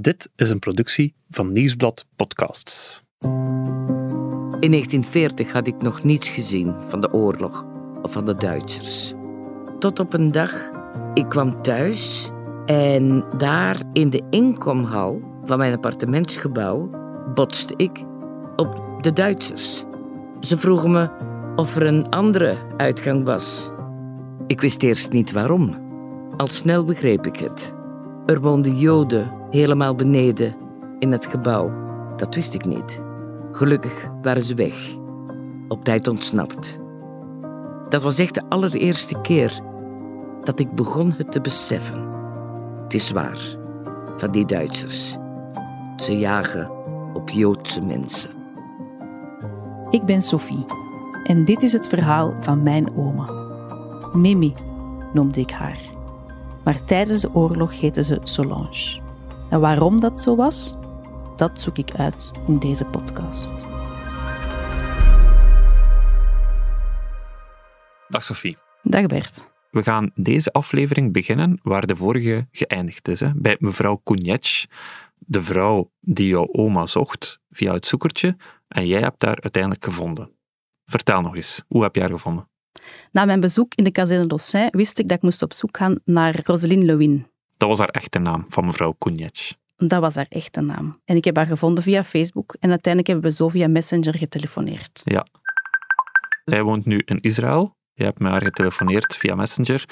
Dit 0.00 0.30
is 0.36 0.50
een 0.50 0.58
productie 0.58 1.14
van 1.30 1.52
Nieuwsblad 1.52 2.06
Podcasts. 2.16 3.02
In 4.60 4.70
1940 4.70 5.52
had 5.52 5.66
ik 5.66 5.82
nog 5.82 6.04
niets 6.04 6.28
gezien 6.28 6.74
van 6.88 7.00
de 7.00 7.12
oorlog 7.12 7.66
of 8.02 8.12
van 8.12 8.24
de 8.24 8.34
Duitsers. 8.34 9.12
Tot 9.78 9.98
op 9.98 10.12
een 10.12 10.32
dag, 10.32 10.70
ik 11.14 11.28
kwam 11.28 11.62
thuis 11.62 12.30
en 12.66 13.24
daar 13.38 13.82
in 13.92 14.10
de 14.10 14.22
inkomhal 14.30 15.20
van 15.44 15.58
mijn 15.58 15.74
appartementsgebouw 15.74 16.90
botste 17.34 17.74
ik 17.76 18.04
op 18.56 18.98
de 19.00 19.12
Duitsers. 19.12 19.84
Ze 20.40 20.58
vroegen 20.58 20.90
me 20.90 21.08
of 21.56 21.76
er 21.76 21.86
een 21.86 22.08
andere 22.08 22.56
uitgang 22.76 23.24
was. 23.24 23.70
Ik 24.46 24.60
wist 24.60 24.82
eerst 24.82 25.12
niet 25.12 25.32
waarom. 25.32 25.84
Al 26.36 26.48
snel 26.48 26.84
begreep 26.84 27.26
ik 27.26 27.36
het. 27.36 27.75
Er 28.26 28.40
woonden 28.40 28.78
Joden 28.78 29.30
helemaal 29.50 29.94
beneden 29.94 30.54
in 30.98 31.12
het 31.12 31.26
gebouw. 31.26 31.70
Dat 32.16 32.34
wist 32.34 32.54
ik 32.54 32.64
niet. 32.64 33.04
Gelukkig 33.52 34.08
waren 34.22 34.42
ze 34.42 34.54
weg. 34.54 34.94
Op 35.68 35.84
tijd 35.84 36.08
ontsnapt. 36.08 36.80
Dat 37.88 38.02
was 38.02 38.18
echt 38.18 38.34
de 38.34 38.42
allereerste 38.48 39.20
keer 39.20 39.60
dat 40.44 40.58
ik 40.58 40.72
begon 40.72 41.14
het 41.16 41.32
te 41.32 41.40
beseffen. 41.40 42.08
Het 42.82 42.94
is 42.94 43.10
waar, 43.10 43.38
van 44.16 44.30
die 44.30 44.46
Duitsers. 44.46 45.16
Ze 45.96 46.18
jagen 46.18 46.70
op 47.14 47.30
Joodse 47.30 47.80
mensen. 47.80 48.30
Ik 49.90 50.04
ben 50.04 50.22
Sophie 50.22 50.64
en 51.24 51.44
dit 51.44 51.62
is 51.62 51.72
het 51.72 51.88
verhaal 51.88 52.34
van 52.40 52.62
mijn 52.62 52.96
oma. 52.96 53.30
Mimi 54.12 54.54
noemde 55.12 55.40
ik 55.40 55.50
haar. 55.50 55.95
Maar 56.66 56.84
tijdens 56.84 57.20
de 57.20 57.34
oorlog 57.34 57.80
heette 57.80 58.04
ze 58.04 58.20
Solange. 58.22 59.00
En 59.50 59.60
waarom 59.60 60.00
dat 60.00 60.22
zo 60.22 60.36
was, 60.36 60.76
dat 61.36 61.60
zoek 61.60 61.78
ik 61.78 61.94
uit 61.94 62.30
in 62.46 62.58
deze 62.58 62.84
podcast. 62.84 63.66
Dag 68.08 68.22
Sophie. 68.22 68.56
Dag 68.82 69.06
Bert. 69.06 69.48
We 69.70 69.82
gaan 69.82 70.10
deze 70.14 70.52
aflevering 70.52 71.12
beginnen 71.12 71.58
waar 71.62 71.86
de 71.86 71.96
vorige 71.96 72.46
geëindigd 72.50 73.08
is. 73.08 73.20
Hè? 73.20 73.30
Bij 73.34 73.56
mevrouw 73.58 74.00
Koenjec, 74.04 74.66
de 75.18 75.42
vrouw 75.42 75.90
die 76.00 76.28
jouw 76.28 76.48
oma 76.52 76.86
zocht 76.86 77.40
via 77.50 77.72
het 77.72 77.86
zoekertje. 77.86 78.36
En 78.68 78.86
jij 78.86 79.00
hebt 79.00 79.22
haar 79.22 79.40
uiteindelijk 79.40 79.84
gevonden. 79.84 80.30
Vertel 80.84 81.20
nog 81.20 81.36
eens, 81.36 81.64
hoe 81.68 81.82
heb 81.82 81.94
je 81.94 82.00
haar 82.00 82.10
gevonden? 82.10 82.48
Na 83.12 83.24
mijn 83.24 83.40
bezoek 83.40 83.74
in 83.74 83.84
de 83.84 83.90
kazerne 83.90 84.26
d'Ossin 84.26 84.68
wist 84.70 84.98
ik 84.98 85.08
dat 85.08 85.16
ik 85.16 85.22
moest 85.22 85.42
op 85.42 85.52
zoek 85.52 85.76
gaan 85.76 85.98
naar 86.04 86.40
Roselyne 86.44 86.84
Lewin. 86.84 87.26
Dat 87.56 87.68
was 87.68 87.78
haar 87.78 87.88
echte 87.88 88.18
naam 88.18 88.44
van 88.48 88.64
mevrouw 88.64 88.94
Koenjec. 88.98 89.52
Dat 89.76 90.00
was 90.00 90.14
haar 90.14 90.26
echte 90.28 90.60
naam. 90.60 91.00
En 91.04 91.16
ik 91.16 91.24
heb 91.24 91.36
haar 91.36 91.46
gevonden 91.46 91.82
via 91.84 92.04
Facebook 92.04 92.56
en 92.60 92.70
uiteindelijk 92.70 93.12
hebben 93.12 93.30
we 93.30 93.36
zo 93.36 93.48
via 93.48 93.68
Messenger 93.68 94.18
getelefoneerd. 94.18 95.00
Ja. 95.04 95.26
Zij 96.44 96.62
woont 96.62 96.84
nu 96.86 97.02
in 97.04 97.20
Israël. 97.20 97.74
Je 97.92 98.04
hebt 98.04 98.18
met 98.18 98.30
haar 98.32 98.42
getelefoneerd 98.42 99.16
via 99.16 99.34
Messenger. 99.34 99.84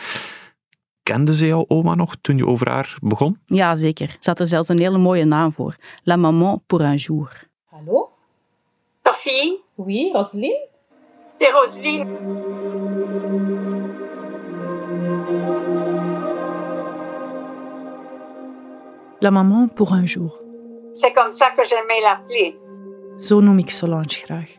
Kende 1.02 1.34
ze 1.34 1.46
jouw 1.46 1.64
oma 1.68 1.94
nog 1.94 2.14
toen 2.20 2.36
je 2.36 2.46
over 2.46 2.70
haar 2.70 2.96
begon? 3.00 3.38
Ja, 3.46 3.74
zeker. 3.74 4.16
Ze 4.20 4.28
had 4.30 4.40
er 4.40 4.46
zelfs 4.46 4.68
een 4.68 4.78
hele 4.78 4.98
mooie 4.98 5.24
naam 5.24 5.52
voor. 5.52 5.77
La 6.02 6.16
maman 6.16 6.62
pour 6.66 6.80
un 6.80 6.96
jour. 6.96 7.48
Hallo? 7.64 8.10
Sophie, 9.02 9.62
Oui, 9.74 10.10
Roselyne? 10.12 10.68
C'est 11.44 11.52
Roselyne. 11.52 12.08
La 19.20 19.30
maman 19.30 19.68
pour 19.68 19.92
un 19.92 20.06
jour. 20.06 20.40
C'est 20.92 21.12
comme 21.12 21.32
ça 21.32 21.46
que 21.56 21.64
j'aimais 21.64 22.00
l'appeler. 22.02 22.56
Zo 23.18 23.40
noem 23.40 23.58
ik 23.58 23.70
Solange 23.70 24.16
graag. 24.24 24.58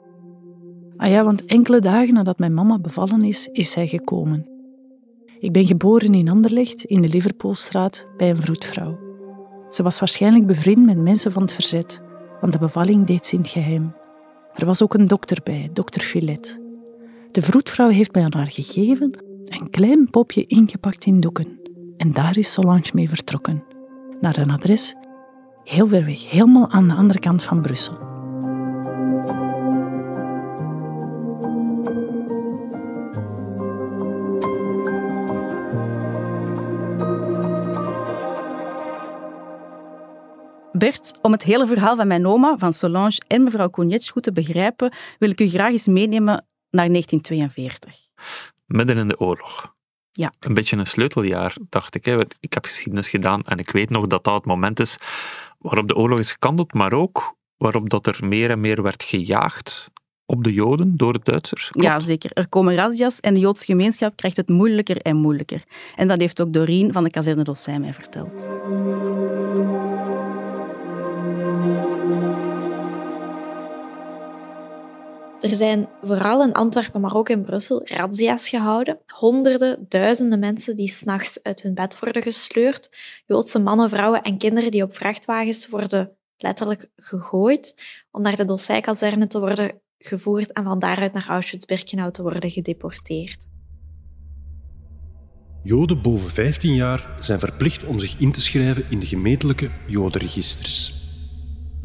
Ah 0.98 1.10
ja, 1.10 1.24
want 1.24 1.46
enkele 1.46 1.80
dagen 1.80 2.14
nadat 2.14 2.40
mijn 2.40 2.54
mama 2.54 2.80
bevallen 2.80 3.24
is, 3.24 3.48
is 3.52 3.72
zij 3.72 3.88
gekomen. 3.88 4.48
Ik 5.40 5.52
ben 5.52 5.66
geboren 5.66 6.14
in 6.14 6.30
Anderlecht, 6.30 6.84
in 6.84 7.02
de 7.02 7.08
Liverpoolstraat, 7.08 8.08
bij 8.18 8.30
een 8.30 8.42
vroedvrouw. 8.42 8.98
Ze 9.70 9.84
was 9.84 10.00
waarschijnlijk 10.00 10.46
bevriend 10.46 10.86
met 10.86 10.98
mensen 10.98 11.32
van 11.32 11.42
het 11.42 11.52
verzet, 11.52 12.02
want 12.42 12.54
de 12.54 12.60
bevalling 12.60 13.06
deed 13.06 13.26
ze 13.26 13.36
in 13.36 13.42
het 13.42 13.50
geheim. 13.50 13.96
Er 14.54 14.66
was 14.66 14.84
ook 14.84 14.94
een 14.94 15.08
dokter 15.08 15.40
bij, 15.44 15.70
dokter 15.74 16.02
Filet. 16.02 16.64
De 17.36 17.42
vroedvrouw 17.42 17.90
heeft 17.90 18.14
mij 18.14 18.28
haar 18.30 18.48
gegeven 18.48 19.24
een 19.46 19.70
klein 19.70 20.10
popje 20.10 20.46
ingepakt 20.46 21.06
in 21.06 21.20
doeken. 21.20 21.60
En 21.98 22.12
daar 22.12 22.38
is 22.38 22.52
Solange 22.52 22.92
mee 22.94 23.10
vertrokken. 23.10 23.64
Naar 24.22 24.38
een 24.38 24.52
adres 24.52 24.96
heel 25.64 25.88
ver 25.88 26.06
weg, 26.06 26.30
helemaal 26.30 26.70
aan 26.70 26.88
de 26.88 26.94
andere 26.94 27.20
kant 27.20 27.44
van 27.44 27.62
Brussel. 27.62 27.98
Bert, 40.72 41.14
om 41.22 41.32
het 41.32 41.44
hele 41.44 41.68
verhaal 41.68 41.96
van 41.96 42.08
mijn 42.08 42.28
oma, 42.28 42.58
van 42.58 42.74
Solange 42.74 43.22
en 43.28 43.44
mevrouw 43.44 43.70
Cognetsch 43.70 44.12
goed 44.12 44.24
te 44.24 44.32
begrijpen, 44.32 44.94
wil 45.20 45.30
ik 45.30 45.42
u 45.42 45.50
graag 45.50 45.72
eens 45.72 45.88
meenemen 45.88 46.46
naar 46.76 46.90
1942. 46.90 47.96
Midden 48.66 48.98
in 48.98 49.08
de 49.08 49.20
oorlog. 49.20 49.74
Ja. 50.12 50.34
Een 50.40 50.54
beetje 50.54 50.78
een 50.78 50.86
sleuteljaar, 50.86 51.56
dacht 51.70 51.96
ik. 51.96 52.06
Hè. 52.06 52.20
Ik 52.40 52.54
heb 52.54 52.66
geschiedenis 52.66 53.10
gedaan 53.10 53.44
en 53.44 53.58
ik 53.58 53.70
weet 53.70 53.90
nog 53.90 54.08
dat 54.08 54.24
dat 54.24 54.34
het 54.34 54.46
moment 54.46 54.80
is 54.80 54.98
waarop 55.58 55.88
de 55.88 55.96
oorlog 55.96 56.20
is 56.20 56.32
gekanteld, 56.32 56.74
maar 56.74 56.94
ook 56.94 57.36
waarop 57.58 57.90
dat 57.90 58.08
er 58.08 58.18
meer 58.22 58.50
en 58.50 58.60
meer 58.60 58.82
werd 58.82 59.04
gejaagd 59.04 59.92
op 60.26 60.44
de 60.44 60.54
Joden 60.54 60.98
door 60.98 61.14
de 61.14 61.20
Duitsers. 61.24 61.70
Klopt? 61.70 61.88
Ja, 61.88 62.00
zeker. 62.00 62.32
Er 62.34 62.50
komen 62.50 62.76
razzia's 62.76 63.20
en 63.20 63.34
de 63.34 63.40
Joodse 63.40 63.66
gemeenschap 63.66 64.16
krijgt 64.16 64.38
het 64.38 64.50
moeilijker 64.50 65.02
en 65.02 65.16
moeilijker. 65.16 65.64
En 65.96 66.08
dat 66.08 66.20
heeft 66.20 66.42
ook 66.42 66.54
Doreen 66.54 66.94
van 66.94 67.04
de 67.04 67.10
kazerne 67.10 67.44
d'Ossijn 67.44 67.82
mij 67.82 67.94
verteld. 67.94 68.48
Er 75.46 75.56
zijn 75.56 75.90
vooral 76.02 76.44
in 76.44 76.54
Antwerpen, 76.54 77.02
maar 77.02 77.16
ook 77.16 77.30
in 77.30 77.44
Brussel, 77.44 77.82
razzia's 77.84 78.50
gehouden. 78.50 79.00
Honderden, 79.14 79.86
duizenden 79.90 80.40
mensen 80.40 80.76
die 80.76 80.88
s'nachts 80.88 81.44
uit 81.44 81.62
hun 81.62 81.74
bed 81.74 82.00
worden 82.00 82.22
gesleurd. 82.22 82.90
Joodse 83.26 83.60
mannen, 83.60 83.90
vrouwen 83.90 84.22
en 84.22 84.38
kinderen 84.38 84.72
die 84.72 84.84
op 84.84 84.96
vrachtwagens 84.96 85.68
worden 85.68 86.18
letterlijk 86.38 86.90
gegooid 86.96 87.76
om 88.12 88.22
naar 88.22 88.36
de 88.36 88.46
Dossijkazerne 88.46 89.28
te 89.28 89.40
worden 89.40 89.82
gevoerd 89.98 90.52
en 90.52 90.64
van 90.64 90.80
daaruit 90.80 91.14
naar 91.14 91.28
Auschwitz-Birkenau 91.28 92.12
te 92.12 92.22
worden 92.22 92.52
gedeporteerd. 92.52 93.46
Joden 95.64 96.02
boven 96.02 96.30
15 96.30 96.74
jaar 96.74 97.16
zijn 97.20 97.40
verplicht 97.40 97.84
om 97.84 98.00
zich 98.00 98.20
in 98.20 98.32
te 98.32 98.42
schrijven 98.42 98.86
in 98.90 99.00
de 99.00 99.06
gemeentelijke 99.06 99.72
Jodenregisters. 99.88 101.05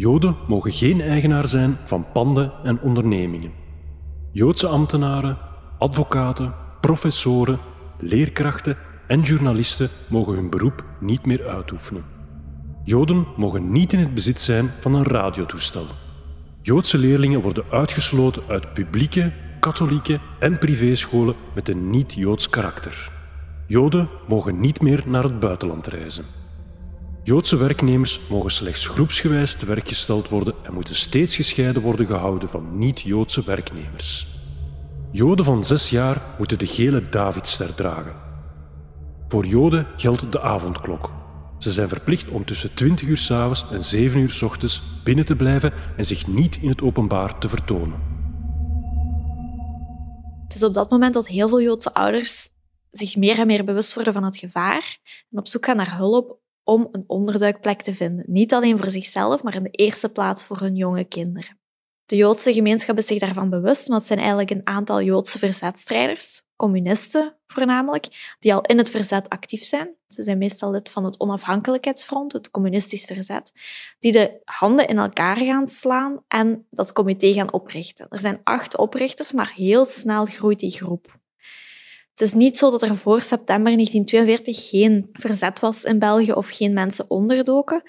Joden 0.00 0.36
mogen 0.46 0.72
geen 0.72 1.00
eigenaar 1.00 1.46
zijn 1.46 1.76
van 1.84 2.06
panden 2.12 2.52
en 2.62 2.80
ondernemingen. 2.80 3.52
Joodse 4.32 4.66
ambtenaren, 4.66 5.38
advocaten, 5.78 6.54
professoren, 6.80 7.58
leerkrachten 7.98 8.76
en 9.06 9.20
journalisten 9.20 9.88
mogen 10.08 10.34
hun 10.34 10.50
beroep 10.50 10.84
niet 11.00 11.26
meer 11.26 11.48
uitoefenen. 11.48 12.04
Joden 12.84 13.26
mogen 13.36 13.72
niet 13.72 13.92
in 13.92 13.98
het 13.98 14.14
bezit 14.14 14.40
zijn 14.40 14.70
van 14.80 14.94
een 14.94 15.04
radiotoestel. 15.04 15.86
Joodse 16.62 16.98
leerlingen 16.98 17.40
worden 17.40 17.64
uitgesloten 17.70 18.42
uit 18.48 18.72
publieke, 18.72 19.32
katholieke 19.58 20.20
en 20.38 20.58
privéscholen 20.58 21.34
met 21.54 21.68
een 21.68 21.90
niet-Joods 21.90 22.48
karakter. 22.48 23.12
Joden 23.66 24.08
mogen 24.28 24.60
niet 24.60 24.80
meer 24.80 25.02
naar 25.06 25.22
het 25.22 25.38
buitenland 25.40 25.86
reizen. 25.86 26.39
Joodse 27.30 27.56
werknemers 27.56 28.20
mogen 28.28 28.50
slechts 28.50 28.86
groepsgewijs 28.86 29.54
te 29.54 29.66
werk 29.66 29.88
gesteld 29.88 30.28
worden 30.28 30.54
en 30.62 30.74
moeten 30.74 30.94
steeds 30.94 31.36
gescheiden 31.36 31.82
worden 31.82 32.06
gehouden 32.06 32.48
van 32.48 32.78
niet-Joodse 32.78 33.44
werknemers. 33.44 34.26
Joden 35.12 35.44
van 35.44 35.64
zes 35.64 35.90
jaar 35.90 36.34
moeten 36.38 36.58
de 36.58 36.66
gele 36.66 37.08
Davidster 37.08 37.74
dragen. 37.74 38.14
Voor 39.28 39.46
Joden 39.46 39.86
geldt 39.96 40.32
de 40.32 40.40
avondklok. 40.40 41.12
Ze 41.58 41.72
zijn 41.72 41.88
verplicht 41.88 42.28
om 42.28 42.44
tussen 42.44 42.74
20 42.74 43.08
uur 43.08 43.16
's 43.16 43.30
avonds 43.30 43.66
en 43.70 43.84
7 43.84 44.20
uur 44.20 44.30
's 44.30 44.42
ochtends 44.42 44.82
binnen 45.04 45.24
te 45.24 45.36
blijven 45.36 45.72
en 45.96 46.04
zich 46.04 46.26
niet 46.26 46.56
in 46.56 46.68
het 46.68 46.82
openbaar 46.82 47.38
te 47.38 47.48
vertonen. 47.48 48.00
Het 50.44 50.54
is 50.54 50.62
op 50.62 50.74
dat 50.74 50.90
moment 50.90 51.14
dat 51.14 51.26
heel 51.26 51.48
veel 51.48 51.62
Joodse 51.62 51.94
ouders 51.94 52.50
zich 52.90 53.16
meer 53.16 53.38
en 53.38 53.46
meer 53.46 53.64
bewust 53.64 53.94
worden 53.94 54.12
van 54.12 54.24
het 54.24 54.36
gevaar 54.36 54.98
en 55.30 55.38
op 55.38 55.48
zoek 55.48 55.64
gaan 55.64 55.76
naar 55.76 55.96
hulp 55.96 56.39
om 56.70 56.88
een 56.92 57.04
onderduikplek 57.06 57.82
te 57.82 57.94
vinden. 57.94 58.24
Niet 58.28 58.54
alleen 58.54 58.78
voor 58.78 58.90
zichzelf, 58.90 59.42
maar 59.42 59.54
in 59.54 59.62
de 59.62 59.70
eerste 59.70 60.08
plaats 60.08 60.44
voor 60.44 60.58
hun 60.58 60.76
jonge 60.76 61.04
kinderen. 61.04 61.58
De 62.04 62.16
Joodse 62.16 62.52
gemeenschap 62.52 62.98
is 62.98 63.06
zich 63.06 63.18
daarvan 63.18 63.50
bewust, 63.50 63.86
want 63.86 63.98
het 63.98 64.06
zijn 64.06 64.18
eigenlijk 64.18 64.50
een 64.50 64.66
aantal 64.66 65.02
Joodse 65.02 65.38
verzetstrijders, 65.38 66.42
communisten 66.56 67.36
voornamelijk, 67.46 68.36
die 68.38 68.54
al 68.54 68.60
in 68.60 68.78
het 68.78 68.90
verzet 68.90 69.28
actief 69.28 69.62
zijn. 69.62 69.94
Ze 70.08 70.22
zijn 70.22 70.38
meestal 70.38 70.70
lid 70.70 70.90
van 70.90 71.04
het 71.04 71.20
onafhankelijkheidsfront, 71.20 72.32
het 72.32 72.50
communistisch 72.50 73.04
verzet, 73.04 73.52
die 73.98 74.12
de 74.12 74.40
handen 74.44 74.86
in 74.88 74.98
elkaar 74.98 75.36
gaan 75.36 75.68
slaan 75.68 76.24
en 76.28 76.66
dat 76.70 76.92
comité 76.92 77.32
gaan 77.32 77.52
oprichten. 77.52 78.06
Er 78.08 78.20
zijn 78.20 78.40
acht 78.44 78.76
oprichters, 78.76 79.32
maar 79.32 79.52
heel 79.54 79.84
snel 79.84 80.24
groeit 80.24 80.58
die 80.58 80.70
groep. 80.70 81.19
Het 82.20 82.28
is 82.28 82.34
niet 82.34 82.58
zo 82.58 82.70
dat 82.70 82.82
er 82.82 82.96
voor 82.96 83.22
september 83.22 83.72
1942 83.72 84.68
geen 84.68 85.08
verzet 85.12 85.60
was 85.60 85.84
in 85.84 85.98
België 85.98 86.32
of 86.32 86.48
geen 86.48 86.72
mensen 86.72 87.10
onderdoken. 87.10 87.82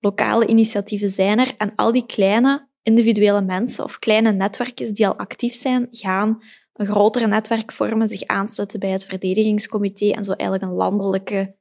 Lokale 0.00 0.46
initiatieven 0.46 1.10
zijn 1.10 1.38
er 1.38 1.54
en 1.56 1.72
al 1.76 1.92
die 1.92 2.06
kleine 2.06 2.68
individuele 2.82 3.40
mensen 3.40 3.84
of 3.84 3.98
kleine 3.98 4.32
netwerkjes 4.32 4.92
die 4.92 5.06
al 5.06 5.16
actief 5.16 5.54
zijn, 5.54 5.88
gaan 5.90 6.42
een 6.72 6.86
grotere 6.86 7.26
netwerk 7.26 7.72
vormen, 7.72 8.08
zich 8.08 8.24
aansluiten 8.24 8.80
bij 8.80 8.90
het 8.90 9.04
verdedigingscomité 9.04 10.10
en 10.10 10.24
zo 10.24 10.32
eigenlijk 10.32 10.70
een 10.70 10.76
landelijke... 10.76 11.56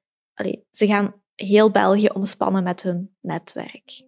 Ze 0.72 0.88
gaan 0.88 1.14
heel 1.36 1.72
België 1.72 2.08
omspannen 2.08 2.64
met 2.64 2.84
hun 2.84 3.16
netwerk. 3.22 4.02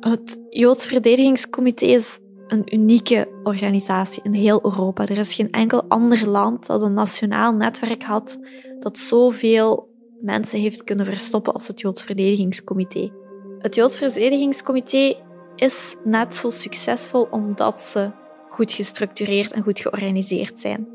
Het 0.00 0.40
Joods 0.48 0.86
Verdedigingscomité 0.86 1.84
is 1.84 2.18
een 2.52 2.74
unieke 2.74 3.28
organisatie 3.42 4.22
in 4.22 4.32
heel 4.32 4.64
Europa. 4.64 5.06
Er 5.06 5.18
is 5.18 5.34
geen 5.34 5.50
enkel 5.50 5.84
ander 5.88 6.28
land 6.28 6.66
dat 6.66 6.82
een 6.82 6.94
nationaal 6.94 7.54
netwerk 7.54 8.02
had 8.02 8.38
dat 8.78 8.98
zoveel 8.98 9.88
mensen 10.20 10.60
heeft 10.60 10.84
kunnen 10.84 11.06
verstoppen 11.06 11.52
als 11.52 11.66
het 11.66 11.80
Joods 11.80 12.02
Verdedigingscomité. 12.02 13.10
Het 13.58 13.74
Joods 13.74 13.98
Verdedigingscomité 13.98 15.14
is 15.56 15.96
net 16.04 16.34
zo 16.34 16.50
succesvol 16.50 17.28
omdat 17.30 17.80
ze 17.80 18.10
goed 18.48 18.72
gestructureerd 18.72 19.52
en 19.52 19.62
goed 19.62 19.80
georganiseerd 19.80 20.58
zijn. 20.58 20.88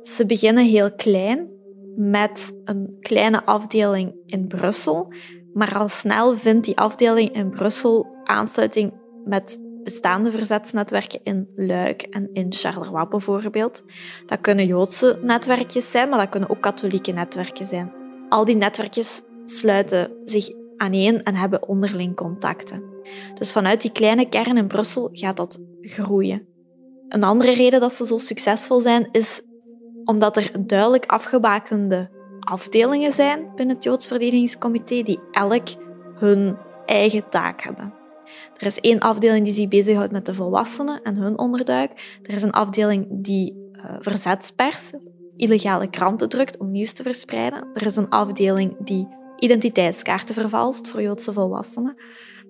Ze 0.00 0.26
beginnen 0.26 0.64
heel 0.64 0.92
klein 0.94 1.48
met 1.96 2.60
een 2.64 2.96
kleine 3.00 3.44
afdeling 3.44 4.14
in 4.26 4.46
Brussel, 4.46 5.12
maar 5.54 5.78
al 5.78 5.88
snel 5.88 6.36
vindt 6.36 6.64
die 6.64 6.76
afdeling 6.76 7.30
in 7.30 7.50
Brussel 7.50 8.06
aansluiting 8.24 8.92
met 9.24 9.67
bestaande 9.88 10.30
verzetsnetwerken 10.30 11.20
in 11.22 11.48
Luik 11.54 12.02
en 12.02 12.30
in 12.32 12.52
Charleroi 12.52 13.06
bijvoorbeeld. 13.06 13.84
Dat 14.26 14.40
kunnen 14.40 14.66
Joodse 14.66 15.18
netwerkjes 15.22 15.90
zijn, 15.90 16.08
maar 16.08 16.18
dat 16.18 16.28
kunnen 16.28 16.50
ook 16.50 16.60
katholieke 16.60 17.12
netwerken 17.12 17.66
zijn. 17.66 17.92
Al 18.28 18.44
die 18.44 18.56
netwerkjes 18.56 19.22
sluiten 19.44 20.10
zich 20.24 20.50
aaneen 20.76 21.22
en 21.22 21.34
hebben 21.34 21.68
onderling 21.68 22.16
contacten. 22.16 22.82
Dus 23.34 23.52
vanuit 23.52 23.82
die 23.82 23.92
kleine 23.92 24.28
kern 24.28 24.56
in 24.56 24.66
Brussel 24.66 25.08
gaat 25.12 25.36
dat 25.36 25.60
groeien. 25.80 26.46
Een 27.08 27.24
andere 27.24 27.52
reden 27.52 27.80
dat 27.80 27.92
ze 27.92 28.06
zo 28.06 28.18
succesvol 28.18 28.80
zijn, 28.80 29.08
is 29.12 29.40
omdat 30.04 30.36
er 30.36 30.66
duidelijk 30.66 31.06
afgebakende 31.06 32.10
afdelingen 32.40 33.12
zijn 33.12 33.52
binnen 33.54 33.74
het 33.74 33.84
Joods 33.84 34.06
Verdedigingscomité 34.06 35.02
die 35.02 35.20
elk 35.30 35.68
hun 36.14 36.56
eigen 36.86 37.28
taak 37.30 37.62
hebben. 37.62 37.97
Er 38.56 38.66
is 38.66 38.80
één 38.80 38.98
afdeling 38.98 39.44
die 39.44 39.52
zich 39.52 39.68
bezighoudt 39.68 40.12
met 40.12 40.26
de 40.26 40.34
volwassenen 40.34 41.02
en 41.02 41.16
hun 41.16 41.38
onderduik. 41.38 42.18
Er 42.22 42.34
is 42.34 42.42
een 42.42 42.52
afdeling 42.52 43.06
die 43.10 43.70
uh, 43.72 43.96
verzetspers, 44.00 44.92
illegale 45.36 45.90
kranten 45.90 46.28
drukt 46.28 46.58
om 46.58 46.70
nieuws 46.70 46.92
te 46.92 47.02
verspreiden. 47.02 47.68
Er 47.74 47.86
is 47.86 47.96
een 47.96 48.08
afdeling 48.08 48.76
die 48.78 49.08
identiteitskaarten 49.38 50.34
vervalst 50.34 50.90
voor 50.90 51.02
Joodse 51.02 51.32
volwassenen. 51.32 51.96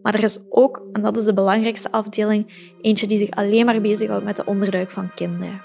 Maar 0.02 0.14
er 0.14 0.22
is 0.22 0.38
ook, 0.48 0.82
en 0.92 1.02
dat 1.02 1.16
is 1.16 1.24
de 1.24 1.34
belangrijkste 1.34 1.92
afdeling, 1.92 2.72
eentje 2.80 3.06
die 3.06 3.18
zich 3.18 3.30
alleen 3.30 3.64
maar 3.64 3.80
bezighoudt 3.80 4.24
met 4.24 4.36
de 4.36 4.44
onderduik 4.44 4.90
van 4.90 5.14
kinderen. 5.14 5.62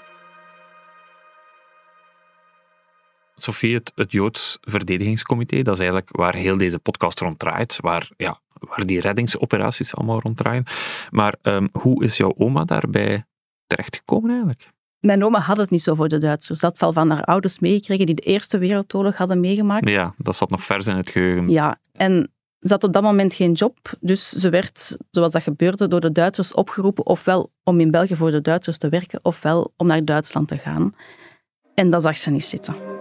Sophie, 3.36 3.74
het, 3.74 3.92
het 3.94 4.12
Joods 4.12 4.58
Verdedigingscomité, 4.60 5.62
dat 5.62 5.74
is 5.74 5.80
eigenlijk 5.80 6.16
waar 6.16 6.34
heel 6.34 6.56
deze 6.56 6.78
podcast 6.78 7.20
rond 7.20 7.38
draait, 7.38 7.78
waar, 7.80 8.10
ja, 8.16 8.40
waar 8.68 8.86
die 8.86 9.00
reddingsoperaties 9.00 9.94
allemaal 9.94 10.20
rond 10.20 10.36
draaien. 10.36 10.64
Maar 11.10 11.34
um, 11.42 11.68
hoe 11.72 12.04
is 12.04 12.16
jouw 12.16 12.34
oma 12.36 12.64
daarbij 12.64 13.24
terechtgekomen 13.66 14.30
eigenlijk? 14.30 14.72
Mijn 15.00 15.24
oma 15.24 15.38
had 15.38 15.56
het 15.56 15.70
niet 15.70 15.82
zo 15.82 15.94
voor 15.94 16.08
de 16.08 16.18
Duitsers. 16.18 16.58
Dat 16.58 16.78
zal 16.78 16.92
van 16.92 17.10
haar 17.10 17.24
ouders 17.24 17.58
meegekregen 17.58 18.06
die 18.06 18.14
de 18.14 18.22
Eerste 18.22 18.58
Wereldoorlog 18.58 19.16
hadden 19.16 19.40
meegemaakt. 19.40 19.88
Ja, 19.88 20.14
dat 20.18 20.36
zat 20.36 20.50
nog 20.50 20.62
vers 20.62 20.86
in 20.86 20.96
het 20.96 21.10
geheugen. 21.10 21.50
Ja, 21.50 21.78
en 21.92 22.32
ze 22.60 22.72
had 22.72 22.84
op 22.84 22.92
dat 22.92 23.02
moment 23.02 23.34
geen 23.34 23.52
job, 23.52 23.92
dus 24.00 24.28
ze 24.28 24.48
werd, 24.48 24.96
zoals 25.10 25.32
dat 25.32 25.42
gebeurde, 25.42 25.88
door 25.88 26.00
de 26.00 26.12
Duitsers 26.12 26.54
opgeroepen 26.54 27.06
ofwel 27.06 27.52
om 27.62 27.80
in 27.80 27.90
België 27.90 28.16
voor 28.16 28.30
de 28.30 28.40
Duitsers 28.40 28.78
te 28.78 28.88
werken, 28.88 29.20
ofwel 29.22 29.72
om 29.76 29.86
naar 29.86 30.04
Duitsland 30.04 30.48
te 30.48 30.56
gaan. 30.56 30.94
En 31.74 31.90
dat 31.90 32.02
zag 32.02 32.18
ze 32.18 32.30
niet 32.30 32.44
zitten. 32.44 32.93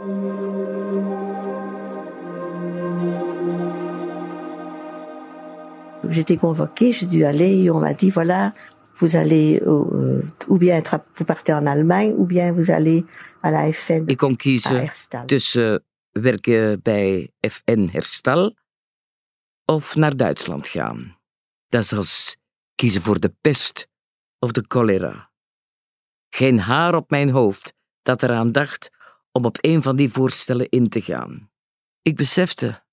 J'étais 6.09 6.37
convoquée, 6.37 6.91
j'ai 6.91 7.05
dû 7.05 7.25
aller, 7.25 7.69
on 7.69 7.79
m'a 7.79 7.93
dit 7.93 8.09
voilà, 8.09 8.53
vous 8.95 9.15
allez 9.15 9.61
euh, 9.65 10.21
ou 10.47 10.57
bien 10.57 10.77
être, 10.77 10.99
vous 11.17 11.25
partez 11.25 11.53
en 11.53 11.65
Allemagne 11.65 12.13
ou 12.17 12.25
bien 12.25 12.51
vous 12.51 12.71
allez 12.71 13.05
à 13.41 13.51
la 13.51 13.71
FN. 13.71 14.03
Ik 14.07 14.17
kon 14.17 14.35
kiezen 14.35 14.89
tussen 15.25 15.83
werken 16.11 16.81
bij 16.81 17.31
FN 17.39 17.87
Herstal 17.91 18.55
of 19.65 19.95
naar 19.95 20.15
Duitsland 20.15 20.67
gaan. 20.67 21.17
Dat 21.67 21.83
is 21.83 21.93
als 21.93 22.37
kiezen 22.75 23.01
voor 23.01 23.19
de 23.19 23.33
pest 23.41 23.87
of 24.39 24.51
de 24.51 24.65
cholera. 24.67 25.31
Geen 26.29 26.59
haar 26.59 26.95
op 26.95 27.09
mijn 27.09 27.29
hoofd 27.29 27.73
dat 28.01 28.23
eraan 28.23 28.51
dacht 28.51 28.89
om 29.31 29.45
op 29.45 29.57
een 29.61 29.81
van 29.81 29.95
die 29.95 30.11
voorstellen 30.11 30.69
in 30.69 30.89
te 30.89 31.01
gaan. 31.01 31.49
Ik 32.01 32.15
besefte 32.15 32.83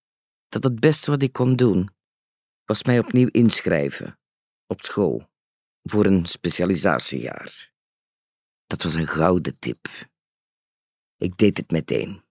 dat 0.49 0.63
het 0.65 0.81
beste 0.81 1.11
wat 1.11 1.23
ik 1.23 1.33
kon 1.33 1.57
doen 1.57 1.91
was 2.71 2.85
mij 2.85 2.99
opnieuw 2.99 3.29
inschrijven 3.31 4.19
op 4.67 4.81
school 4.83 5.29
voor 5.83 6.07
een 6.07 6.27
specialisatiejaar. 6.27 7.73
Dat 8.67 8.83
was 8.83 8.95
een 8.95 9.07
gouden 9.07 9.59
tip. 9.59 9.89
Ik 11.17 11.37
deed 11.37 11.57
het 11.57 11.71
meteen. 11.71 12.23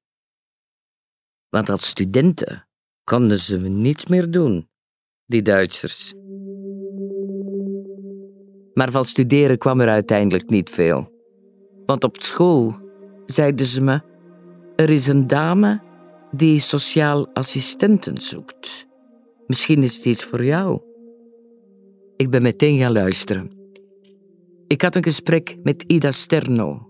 Want 1.49 1.69
als 1.69 1.87
studenten 1.87 2.67
konden 3.03 3.39
ze 3.39 3.57
me 3.57 3.67
niets 3.67 4.05
meer 4.05 4.31
doen, 4.31 4.69
die 5.25 5.41
Duitsers. 5.41 6.13
Maar 8.73 8.91
van 8.91 9.05
studeren 9.05 9.57
kwam 9.57 9.79
er 9.79 9.89
uiteindelijk 9.89 10.49
niet 10.49 10.69
veel. 10.69 11.11
Want 11.85 12.03
op 12.03 12.23
school 12.23 12.79
zeiden 13.25 13.65
ze 13.65 13.81
me: 13.81 14.01
er 14.75 14.89
is 14.89 15.07
een 15.07 15.27
dame 15.27 15.81
die 16.31 16.59
sociaal 16.59 17.33
assistenten 17.33 18.21
zoekt. 18.21 18.87
Misschien 19.49 19.83
is 19.83 19.95
het 19.95 20.05
iets 20.05 20.23
voor 20.23 20.45
jou. 20.45 20.81
Ik 22.15 22.29
ben 22.29 22.41
meteen 22.41 22.77
gaan 22.77 22.91
luisteren. 22.91 23.51
Ik 24.67 24.81
had 24.81 24.95
een 24.95 25.03
gesprek 25.03 25.57
met 25.63 25.83
Ida 25.87 26.11
Sterno. 26.11 26.89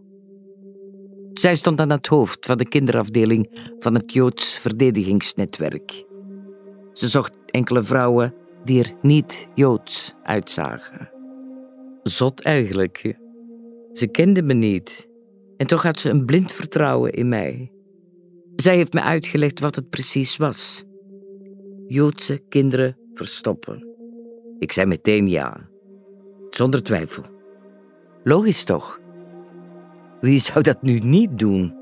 Zij 1.33 1.55
stond 1.55 1.81
aan 1.81 1.89
het 1.89 2.07
hoofd 2.07 2.45
van 2.45 2.57
de 2.57 2.67
kinderafdeling 2.67 3.73
van 3.79 3.93
het 3.93 4.13
Joods 4.13 4.57
Verdedigingsnetwerk. 4.57 6.05
Ze 6.93 7.07
zocht 7.07 7.37
enkele 7.45 7.83
vrouwen 7.83 8.33
die 8.63 8.83
er 8.83 8.93
niet 9.01 9.47
Joods 9.55 10.15
uitzagen. 10.23 11.11
Zot 12.03 12.41
eigenlijk. 12.41 13.17
Ze 13.93 14.07
kende 14.07 14.41
me 14.41 14.53
niet. 14.53 15.09
En 15.57 15.67
toch 15.67 15.83
had 15.83 15.99
ze 15.99 16.09
een 16.09 16.25
blind 16.25 16.51
vertrouwen 16.51 17.11
in 17.11 17.29
mij. 17.29 17.71
Zij 18.55 18.75
heeft 18.75 18.93
me 18.93 19.01
uitgelegd 19.01 19.59
wat 19.59 19.75
het 19.75 19.89
precies 19.89 20.37
was. 20.37 20.87
Joodse 21.89 22.41
kinderen 22.49 22.97
verstoppen. 23.13 23.87
Ik 24.59 24.71
zei 24.71 24.87
meteen 24.87 25.29
ja. 25.29 25.69
Zonder 26.49 26.83
twijfel. 26.83 27.23
Logisch 28.23 28.63
toch? 28.63 28.99
Wie 30.21 30.39
zou 30.39 30.63
dat 30.63 30.81
nu 30.81 30.99
niet 30.99 31.39
doen? 31.39 31.73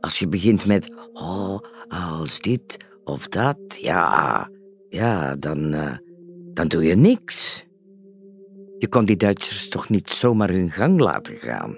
Als 0.00 0.18
je 0.18 0.28
begint 0.28 0.66
met, 0.66 0.94
oh, 1.12 1.58
als 1.88 2.40
dit 2.40 2.76
of 3.04 3.28
dat, 3.28 3.58
ja, 3.80 4.50
ja, 4.88 5.36
dan, 5.36 5.74
uh, 5.74 5.96
dan 6.52 6.68
doe 6.68 6.84
je 6.84 6.94
niks. 6.94 7.66
Je 8.78 8.88
kon 8.88 9.04
die 9.04 9.16
Duitsers 9.16 9.68
toch 9.68 9.88
niet 9.88 10.10
zomaar 10.10 10.50
hun 10.50 10.70
gang 10.70 11.00
laten 11.00 11.36
gaan. 11.36 11.76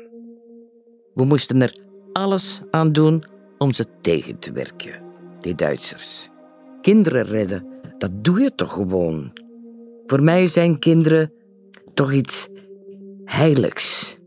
We 1.15 1.25
moesten 1.25 1.63
er 1.63 1.79
alles 2.13 2.63
aan 2.71 2.93
doen 2.93 3.25
om 3.59 3.73
ze 3.73 3.85
tegen 4.01 4.39
te 4.39 4.53
werken, 4.53 5.03
die 5.41 5.55
Duitsers. 5.55 6.31
Kinderen 6.89 7.23
redden, 7.23 7.67
dat 7.99 8.25
doe 8.25 8.41
je 8.41 8.55
toch 8.55 8.73
gewoon. 8.73 9.33
Voor 10.07 10.23
mij 10.23 10.47
zijn 10.47 10.79
kinderen 10.79 11.33
toch 11.95 12.13
iets 12.13 12.49
heiligs. 13.25 14.19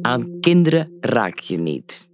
Aan 0.00 0.40
kinderen 0.40 0.92
raak 1.00 1.38
je 1.38 1.58
niet. 1.58 2.10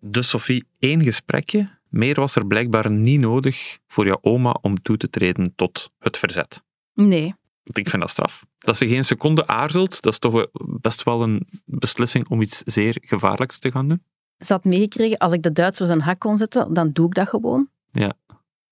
Dus 0.00 0.28
Sophie, 0.28 0.64
één 0.78 1.02
gesprekje. 1.02 1.78
Meer 1.88 2.14
was 2.14 2.36
er 2.36 2.46
blijkbaar 2.46 2.90
niet 2.90 3.20
nodig 3.20 3.78
voor 3.86 4.06
jouw 4.06 4.18
oma 4.20 4.58
om 4.62 4.82
toe 4.82 4.96
te 4.96 5.10
treden 5.10 5.52
tot 5.54 5.90
het 5.98 6.18
verzet. 6.18 6.62
Nee, 6.94 7.34
Ik 7.62 7.88
vind 7.88 8.02
dat 8.02 8.10
straf. 8.10 8.46
Dat 8.58 8.76
ze 8.76 8.88
geen 8.88 9.04
seconde 9.04 9.46
aarzelt, 9.46 10.02
dat 10.02 10.12
is 10.12 10.18
toch 10.18 10.46
best 10.80 11.02
wel 11.02 11.22
een 11.22 11.62
beslissing 11.64 12.28
om 12.28 12.42
iets 12.42 12.58
zeer 12.64 12.96
gevaarlijks 13.00 13.58
te 13.58 13.70
gaan 13.70 13.88
doen. 13.88 14.02
Ze 14.38 14.52
had 14.52 14.64
meegekregen, 14.64 15.18
als 15.18 15.32
ik 15.32 15.42
de 15.42 15.52
Duitsers 15.52 15.90
een 15.90 16.00
hak 16.00 16.18
kon 16.18 16.36
zetten, 16.36 16.74
dan 16.74 16.92
doe 16.92 17.06
ik 17.06 17.14
dat 17.14 17.28
gewoon. 17.28 17.68
Ja. 17.92 18.12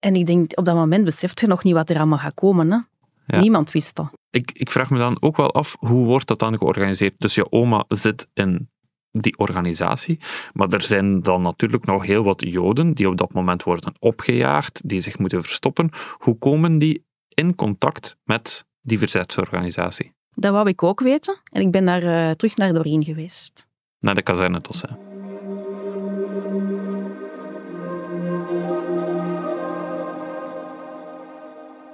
En 0.00 0.16
ik 0.16 0.26
denk, 0.26 0.58
op 0.58 0.64
dat 0.64 0.74
moment 0.74 1.04
beseft 1.04 1.40
je 1.40 1.46
nog 1.46 1.64
niet 1.64 1.74
wat 1.74 1.90
er 1.90 1.96
allemaal 1.96 2.18
gaat 2.18 2.34
komen. 2.34 2.70
Hè? 2.70 2.78
Ja. 3.26 3.40
Niemand 3.40 3.70
wist 3.70 3.94
dat. 3.96 4.12
Ik, 4.30 4.50
ik 4.52 4.70
vraag 4.70 4.90
me 4.90 4.98
dan 4.98 5.22
ook 5.22 5.36
wel 5.36 5.52
af, 5.52 5.76
hoe 5.78 6.06
wordt 6.06 6.26
dat 6.26 6.38
dan 6.38 6.58
georganiseerd? 6.58 7.14
Dus 7.18 7.34
je 7.34 7.52
oma 7.52 7.84
zit 7.88 8.28
in 8.34 8.68
die 9.12 9.38
organisatie, 9.38 10.20
maar 10.52 10.68
er 10.68 10.82
zijn 10.82 11.22
dan 11.22 11.42
natuurlijk 11.42 11.86
nog 11.86 12.06
heel 12.06 12.24
wat 12.24 12.42
Joden 12.46 12.94
die 12.94 13.08
op 13.08 13.16
dat 13.16 13.32
moment 13.32 13.62
worden 13.62 13.94
opgejaagd, 13.98 14.88
die 14.88 15.00
zich 15.00 15.18
moeten 15.18 15.42
verstoppen. 15.42 15.90
Hoe 16.18 16.38
komen 16.38 16.78
die 16.78 17.04
in 17.34 17.54
contact 17.54 18.16
met 18.24 18.66
die 18.80 18.98
verzetsorganisatie? 18.98 20.12
Dat 20.30 20.52
wou 20.52 20.68
ik 20.68 20.82
ook 20.82 21.00
weten. 21.00 21.40
En 21.52 21.62
ik 21.62 21.70
ben 21.70 21.84
daar 21.84 22.02
eh, 22.02 22.34
terug 22.34 22.56
naar 22.56 22.72
Doreen 22.72 23.04
geweest. 23.04 23.68
Naar 23.98 24.14
de 24.14 24.22
kazerne 24.22 24.60
Tossen. 24.60 25.09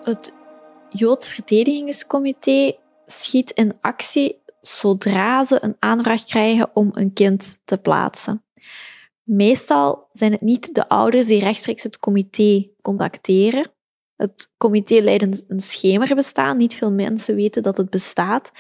Het 0.07 0.33
Joods 0.89 1.29
Verdedigingscomité 1.29 2.77
schiet 3.07 3.51
in 3.51 3.79
actie 3.81 4.43
zodra 4.61 5.45
ze 5.45 5.59
een 5.63 5.77
aanvraag 5.79 6.25
krijgen 6.25 6.71
om 6.75 6.91
een 6.93 7.13
kind 7.13 7.61
te 7.65 7.79
plaatsen. 7.79 8.45
Meestal 9.23 10.09
zijn 10.13 10.33
het 10.33 10.41
niet 10.41 10.75
de 10.75 10.89
ouders 10.89 11.27
die 11.27 11.41
rechtstreeks 11.41 11.83
het 11.83 11.99
comité 11.99 12.69
contacteren. 12.83 13.73
Het 14.17 14.51
comité 14.57 14.95
leidt 14.95 15.45
een, 15.49 15.61
schemerbestaan. 15.61 16.57
Niet 16.57 16.75
veel 16.75 16.93
mensen 16.93 17.35
weten 17.35 17.63
dat 17.63 17.77
het 17.77 17.91
bestaat. 17.91 18.51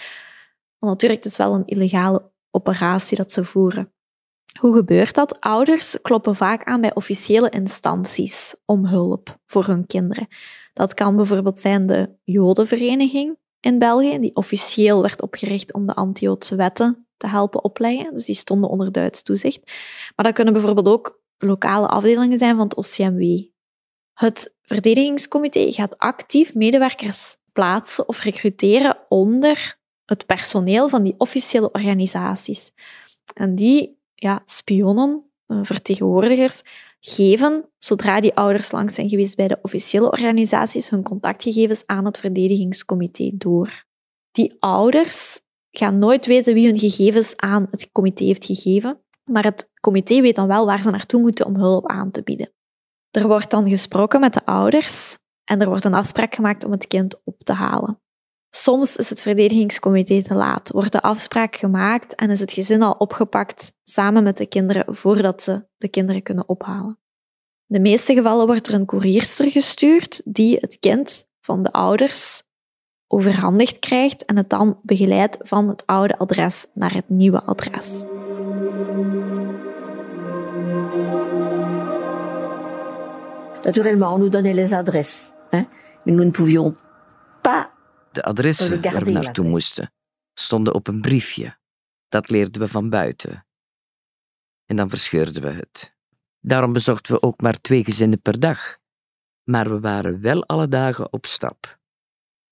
Want 0.78 0.92
natuurlijk, 0.92 1.24
het 1.24 1.32
is 1.32 1.38
wel 1.38 1.54
een 1.54 1.66
illegale 1.66 2.30
operatie 2.50 3.16
dat 3.16 3.32
ze 3.32 3.44
voeren. 3.44 3.92
Hoe 4.60 4.74
gebeurt 4.74 5.14
dat? 5.14 5.40
Ouders 5.40 6.00
kloppen 6.02 6.36
vaak 6.36 6.64
aan 6.64 6.80
bij 6.80 6.94
officiële 6.94 7.50
instanties 7.50 8.54
om 8.64 8.86
hulp 8.86 9.38
voor 9.46 9.66
hun 9.66 9.86
kinderen. 9.86 10.28
Dat 10.76 10.94
kan 10.94 11.16
bijvoorbeeld 11.16 11.58
zijn 11.58 11.86
de 11.86 12.16
Jodenvereniging 12.24 13.38
in 13.60 13.78
België, 13.78 14.18
die 14.18 14.34
officieel 14.34 15.02
werd 15.02 15.22
opgericht 15.22 15.72
om 15.72 15.86
de 15.86 15.94
anti-Joodse 15.94 16.56
wetten 16.56 17.06
te 17.16 17.28
helpen 17.28 17.64
opleggen. 17.64 18.14
Dus 18.14 18.24
die 18.24 18.34
stonden 18.34 18.70
onder 18.70 18.92
Duits 18.92 19.22
toezicht. 19.22 19.60
Maar 20.16 20.26
dat 20.26 20.34
kunnen 20.34 20.52
bijvoorbeeld 20.52 20.88
ook 20.88 21.20
lokale 21.38 21.86
afdelingen 21.86 22.38
zijn 22.38 22.56
van 22.56 22.64
het 22.68 22.76
OCMW. 22.76 23.42
Het 24.12 24.54
verdedigingscomité 24.62 25.72
gaat 25.72 25.98
actief 25.98 26.54
medewerkers 26.54 27.36
plaatsen 27.52 28.08
of 28.08 28.20
recruteren 28.20 28.98
onder 29.08 29.78
het 30.04 30.26
personeel 30.26 30.88
van 30.88 31.02
die 31.02 31.14
officiële 31.18 31.72
organisaties. 31.72 32.72
En 33.34 33.54
die 33.54 33.98
ja, 34.14 34.42
spionnen, 34.44 35.30
eh, 35.46 35.58
vertegenwoordigers, 35.62 36.62
geven, 37.08 37.70
zodra 37.78 38.20
die 38.20 38.34
ouders 38.34 38.70
langs 38.70 38.94
zijn 38.94 39.08
geweest 39.08 39.36
bij 39.36 39.48
de 39.48 39.58
officiële 39.62 40.10
organisaties, 40.10 40.88
hun 40.88 41.02
contactgegevens 41.02 41.82
aan 41.86 42.04
het 42.04 42.18
verdedigingscomité 42.18 43.30
door. 43.34 43.84
Die 44.30 44.56
ouders 44.58 45.40
gaan 45.70 45.98
nooit 45.98 46.26
weten 46.26 46.54
wie 46.54 46.66
hun 46.66 46.78
gegevens 46.78 47.36
aan 47.36 47.66
het 47.70 47.92
comité 47.92 48.24
heeft 48.24 48.44
gegeven, 48.44 49.00
maar 49.24 49.44
het 49.44 49.70
comité 49.80 50.20
weet 50.20 50.36
dan 50.36 50.46
wel 50.46 50.66
waar 50.66 50.82
ze 50.82 50.90
naartoe 50.90 51.20
moeten 51.20 51.46
om 51.46 51.56
hulp 51.56 51.86
aan 51.86 52.10
te 52.10 52.22
bieden. 52.22 52.52
Er 53.10 53.26
wordt 53.26 53.50
dan 53.50 53.68
gesproken 53.68 54.20
met 54.20 54.34
de 54.34 54.44
ouders 54.44 55.18
en 55.44 55.60
er 55.60 55.68
wordt 55.68 55.84
een 55.84 55.94
afspraak 55.94 56.34
gemaakt 56.34 56.64
om 56.64 56.70
het 56.70 56.86
kind 56.86 57.20
op 57.24 57.42
te 57.44 57.52
halen. 57.52 58.00
Soms 58.58 58.96
is 58.96 59.10
het 59.10 59.22
verdedigingscomité 59.22 60.22
te 60.22 60.34
laat, 60.34 60.70
wordt 60.70 60.92
de 60.92 61.02
afspraak 61.02 61.56
gemaakt 61.56 62.14
en 62.14 62.30
is 62.30 62.40
het 62.40 62.52
gezin 62.52 62.82
al 62.82 62.92
opgepakt 62.92 63.72
samen 63.82 64.22
met 64.22 64.36
de 64.36 64.46
kinderen 64.46 64.94
voordat 64.94 65.42
ze 65.42 65.66
de 65.76 65.88
kinderen 65.88 66.22
kunnen 66.22 66.48
ophalen. 66.48 66.98
In 67.66 67.76
de 67.76 67.80
meeste 67.80 68.14
gevallen 68.14 68.46
wordt 68.46 68.68
er 68.68 68.74
een 68.74 68.86
koerierster 68.86 69.50
gestuurd 69.50 70.22
die 70.24 70.56
het 70.60 70.78
kind 70.78 71.24
van 71.40 71.62
de 71.62 71.72
ouders 71.72 72.42
overhandigd 73.06 73.78
krijgt 73.78 74.24
en 74.24 74.36
het 74.36 74.50
dan 74.50 74.78
begeleidt 74.82 75.36
van 75.40 75.68
het 75.68 75.86
oude 75.86 76.18
adres 76.18 76.66
naar 76.74 76.94
het 76.94 77.08
nieuwe 77.08 77.42
adres. 77.42 78.02
Naturellement, 83.62 84.14
on 84.14 84.18
nous 84.18 84.30
donnait 84.30 84.56
les 84.56 84.72
adresses, 84.72 85.34
hein, 85.50 85.66
mais 86.04 86.16
nous 86.16 86.24
ne 86.24 86.30
pouvions 86.30 86.74
pas 87.42 87.74
De 88.16 88.22
adressen 88.22 88.82
waar 88.82 89.04
we 89.04 89.10
naartoe 89.10 89.44
moesten 89.44 89.92
stonden 90.34 90.74
op 90.74 90.88
een 90.88 91.00
briefje. 91.00 91.58
Dat 92.08 92.30
leerden 92.30 92.60
we 92.60 92.68
van 92.68 92.90
buiten. 92.90 93.46
En 94.66 94.76
dan 94.76 94.88
verscheurden 94.88 95.42
we 95.42 95.48
het. 95.48 95.96
Daarom 96.40 96.72
bezochten 96.72 97.14
we 97.14 97.22
ook 97.22 97.40
maar 97.40 97.60
twee 97.60 97.84
gezinnen 97.84 98.20
per 98.20 98.40
dag. 98.40 98.78
Maar 99.44 99.68
we 99.68 99.80
waren 99.80 100.20
wel 100.20 100.46
alle 100.46 100.68
dagen 100.68 101.12
op 101.12 101.26
stap. 101.26 101.78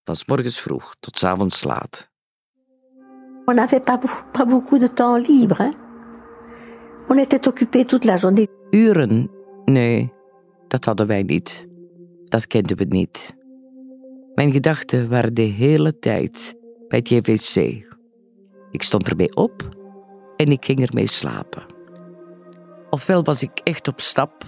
Van 0.05 0.17
's 0.17 0.25
morgens 0.25 0.61
vroeg 0.61 0.97
tot 1.01 1.19
's 1.19 1.25
avonds 1.25 1.65
laat. 1.65 2.11
On 3.45 3.55
n'avait 3.55 3.85
pas, 3.85 3.99
pas 4.33 4.47
beaucoup 4.47 4.81
de 4.81 4.93
temps 4.93 5.29
libre. 5.29 5.63
Hein. 5.63 5.75
On 7.09 7.19
était 7.19 7.47
occupés 7.47 7.87
toute 7.87 8.07
la 8.07 8.17
journée. 8.17 8.49
Uren? 8.71 9.31
Nee, 9.65 10.13
dat 10.69 10.85
hadden 10.85 11.07
wij 11.07 11.23
niet. 11.23 11.69
Dat 12.25 12.47
kenden 12.47 12.77
we 12.77 12.85
niet. 12.85 13.43
Mijn 14.35 14.53
gedachten 14.53 15.09
waren 15.09 15.35
de 15.35 15.43
hele 15.43 15.99
tijd 15.99 16.55
bij 16.89 16.99
het 16.99 17.09
JVC. 17.09 17.85
Ik 18.71 18.83
stond 18.83 19.09
ermee 19.09 19.37
op 19.37 19.69
en 20.37 20.51
ik 20.51 20.65
ging 20.65 20.87
ermee 20.87 21.09
slapen. 21.09 21.63
Ofwel 22.91 23.25
was 23.25 23.43
ik 23.43 23.61
echt 23.65 23.89
op 23.89 24.01
stap, 24.01 24.45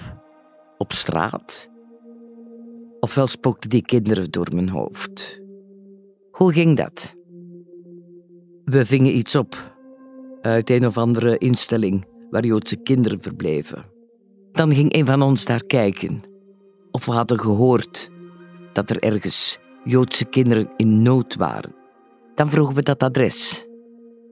op 0.78 0.92
straat, 0.92 1.70
ofwel 3.00 3.26
spookten 3.26 3.70
die 3.70 3.82
kinderen 3.82 4.30
door 4.30 4.46
mijn 4.54 4.68
hoofd. 4.68 5.42
Hoe 6.30 6.52
ging 6.52 6.76
dat? 6.76 7.14
We 8.64 8.84
vingen 8.84 9.16
iets 9.16 9.34
op 9.34 9.74
uit 10.40 10.70
een 10.70 10.86
of 10.86 10.98
andere 10.98 11.38
instelling 11.38 12.06
waar 12.30 12.44
Joodse 12.44 12.76
kinderen 12.76 13.20
verbleven. 13.20 13.84
Dan 14.52 14.74
ging 14.74 14.94
een 14.94 15.06
van 15.06 15.22
ons 15.22 15.44
daar 15.44 15.64
kijken. 15.64 16.22
Of 16.90 17.04
we 17.06 17.12
hadden 17.12 17.40
gehoord 17.40 18.10
dat 18.72 18.90
er 18.90 19.02
ergens 19.02 19.58
Joodse 19.86 20.24
kinderen 20.24 20.70
in 20.76 21.02
nood 21.02 21.34
waren. 21.34 21.74
Dan 22.34 22.50
vroegen 22.50 22.74
we 22.74 22.82
dat 22.82 23.02
adres 23.02 23.66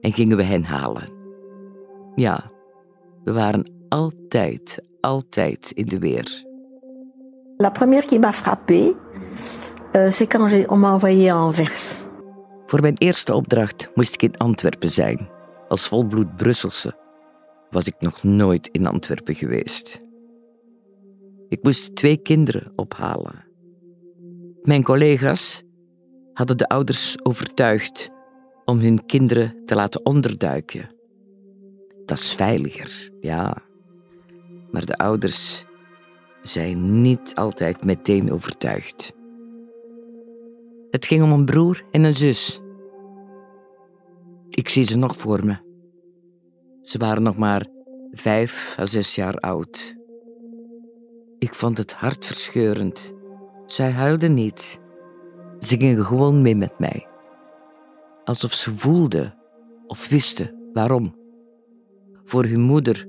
en 0.01 0.13
gingen 0.13 0.37
we 0.37 0.43
hen 0.43 0.63
halen. 0.63 1.09
Ja, 2.15 2.51
we 3.23 3.31
waren 3.31 3.71
altijd, 3.89 4.81
altijd 5.01 5.71
in 5.71 5.85
de 5.85 5.99
weer. 5.99 6.43
La 7.57 7.69
première 7.69 8.05
qui 8.05 8.19
m'a 8.19 8.31
frappée, 8.31 8.95
euh, 9.95 10.11
c'est 10.11 10.29
quand 10.29 10.69
on 10.69 10.79
m'a 10.79 10.93
envoyé 10.93 11.29
à 11.29 11.35
Anvers. 11.35 12.07
Voor 12.65 12.81
mijn 12.81 12.97
eerste 12.97 13.33
opdracht 13.33 13.91
moest 13.93 14.13
ik 14.13 14.21
in 14.21 14.37
Antwerpen 14.37 14.89
zijn. 14.89 15.29
Als 15.67 15.87
volbloed 15.87 16.35
Brusselse 16.35 16.95
was 17.69 17.87
ik 17.87 17.95
nog 17.99 18.23
nooit 18.23 18.69
in 18.71 18.87
Antwerpen 18.87 19.35
geweest. 19.35 20.01
Ik 21.49 21.63
moest 21.63 21.95
twee 21.95 22.17
kinderen 22.17 22.71
ophalen. 22.75 23.44
Mijn 24.65 24.83
collega's 24.83 25.63
hadden 26.33 26.57
de 26.57 26.67
ouders 26.67 27.23
overtuigd 27.23 28.11
om 28.65 28.79
hun 28.79 29.05
kinderen 29.05 29.65
te 29.65 29.75
laten 29.75 30.05
onderduiken. 30.05 30.89
Dat 32.05 32.17
is 32.17 32.33
veiliger, 32.33 33.11
ja. 33.19 33.57
Maar 34.71 34.85
de 34.85 34.97
ouders 34.97 35.65
zijn 36.41 37.01
niet 37.01 37.35
altijd 37.35 37.83
meteen 37.83 38.31
overtuigd. 38.31 39.13
Het 40.89 41.05
ging 41.05 41.23
om 41.23 41.31
een 41.31 41.45
broer 41.45 41.83
en 41.91 42.03
een 42.03 42.15
zus. 42.15 42.61
Ik 44.49 44.69
zie 44.69 44.83
ze 44.83 44.97
nog 44.97 45.15
voor 45.17 45.45
me. 45.45 45.57
Ze 46.81 46.97
waren 46.97 47.23
nog 47.23 47.37
maar 47.37 47.67
vijf 48.11 48.75
à 48.79 48.85
zes 48.85 49.15
jaar 49.15 49.35
oud. 49.35 49.95
Ik 51.39 51.53
vond 51.53 51.77
het 51.77 51.93
hartverscheurend. 51.93 53.14
Zij 53.65 53.91
huilden 53.91 54.33
niet. 54.33 54.79
Ze 55.59 55.77
gingen 55.77 56.05
gewoon 56.05 56.41
mee 56.41 56.55
met 56.55 56.79
mij. 56.79 57.07
Alsof 58.23 58.53
ze 58.53 58.75
voelden 58.75 59.35
of 59.87 60.07
wisten 60.09 60.69
waarom. 60.73 61.15
Voor 62.23 62.43
hun 62.43 62.61
moeder 62.61 63.07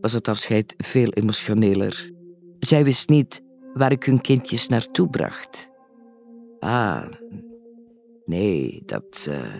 was 0.00 0.12
het 0.12 0.28
afscheid 0.28 0.74
veel 0.76 1.08
emotioneler. 1.08 2.12
Zij 2.58 2.84
wist 2.84 3.08
niet 3.08 3.42
waar 3.74 3.92
ik 3.92 4.04
hun 4.04 4.20
kindjes 4.20 4.68
naartoe 4.68 5.08
bracht. 5.08 5.70
Ah, 6.60 7.04
nee, 8.24 8.82
dat, 8.86 9.26
eh, 9.30 9.54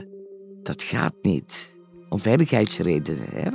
dat 0.62 0.83
gaat 0.83 1.14
niet. 1.23 1.75
Om 2.09 2.21
veiligheidsredenen, 2.21 3.28
hè? 3.31 3.50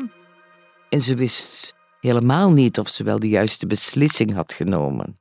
En 0.89 1.01
ze 1.01 1.15
wist 1.15 1.75
helemaal 1.99 2.51
niet 2.51 2.79
of 2.79 2.87
ze 2.87 3.03
wel 3.03 3.19
de 3.19 3.29
juiste 3.29 3.67
beslissing 3.67 4.33
had 4.33 4.53
genomen. 4.53 5.17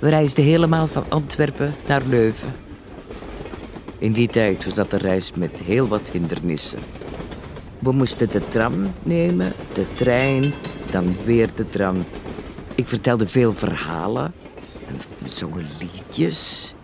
We 0.00 0.08
reisden 0.08 0.44
helemaal 0.44 0.86
van 0.86 1.04
Antwerpen 1.08 1.74
naar 1.86 2.02
Leuven. 2.06 2.54
In 3.98 4.12
die 4.12 4.28
tijd 4.28 4.64
was 4.64 4.74
dat 4.74 4.92
een 4.92 4.98
reis 4.98 5.32
met 5.32 5.60
heel 5.60 5.88
wat 5.88 6.08
hindernissen. 6.12 6.78
We 7.78 7.92
moesten 7.92 8.30
de 8.30 8.48
tram 8.48 8.92
nemen, 9.02 9.52
de 9.72 9.92
trein, 9.92 10.52
dan 10.90 11.16
weer 11.24 11.48
de 11.54 11.68
tram. 11.68 12.04
Ik 12.74 12.88
vertelde 12.88 13.28
veel 13.28 13.52
verhalen, 13.52 14.32
we 15.18 15.28
zongen 15.28 15.66
liedjes. 15.78 16.74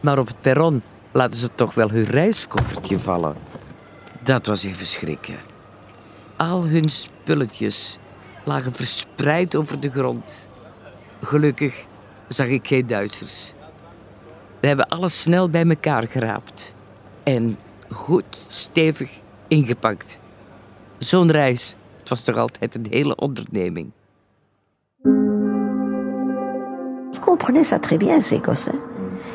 Maar 0.00 0.18
op 0.18 0.26
het 0.26 0.40
perron 0.40 0.82
laten 1.12 1.36
ze 1.36 1.48
toch 1.54 1.74
wel 1.74 1.90
hun 1.90 2.04
reiskoffertje 2.04 2.98
vallen. 2.98 3.36
Dat 4.22 4.46
was 4.46 4.64
even 4.64 4.86
schrikken. 4.86 5.38
Al 6.36 6.64
hun 6.64 6.88
spulletjes 6.88 7.98
lagen 8.44 8.72
verspreid 8.72 9.54
over 9.54 9.80
de 9.80 9.90
grond. 9.90 10.48
Gelukkig 11.20 11.84
zag 12.34 12.46
ik 12.46 12.66
geen 12.66 12.86
Duitsers. 12.86 13.52
We 14.60 14.66
hebben 14.66 14.88
alles 14.88 15.20
snel 15.20 15.48
bij 15.48 15.66
elkaar 15.66 16.08
geraapt 16.08 16.74
en 17.22 17.58
goed 17.90 18.46
stevig 18.48 19.10
ingepakt. 19.48 20.18
Zo'n 20.98 21.30
reis, 21.30 21.76
het 21.98 22.08
was 22.08 22.20
toch 22.20 22.36
altijd 22.36 22.74
een 22.74 22.86
hele 22.90 23.16
onderneming. 23.16 23.90
Ils 27.10 27.20
comprenaient 27.20 27.68
ça 27.72 27.78
très 27.78 27.98
bien, 27.98 28.22
ces 28.22 28.36
Écossais. 28.36 28.78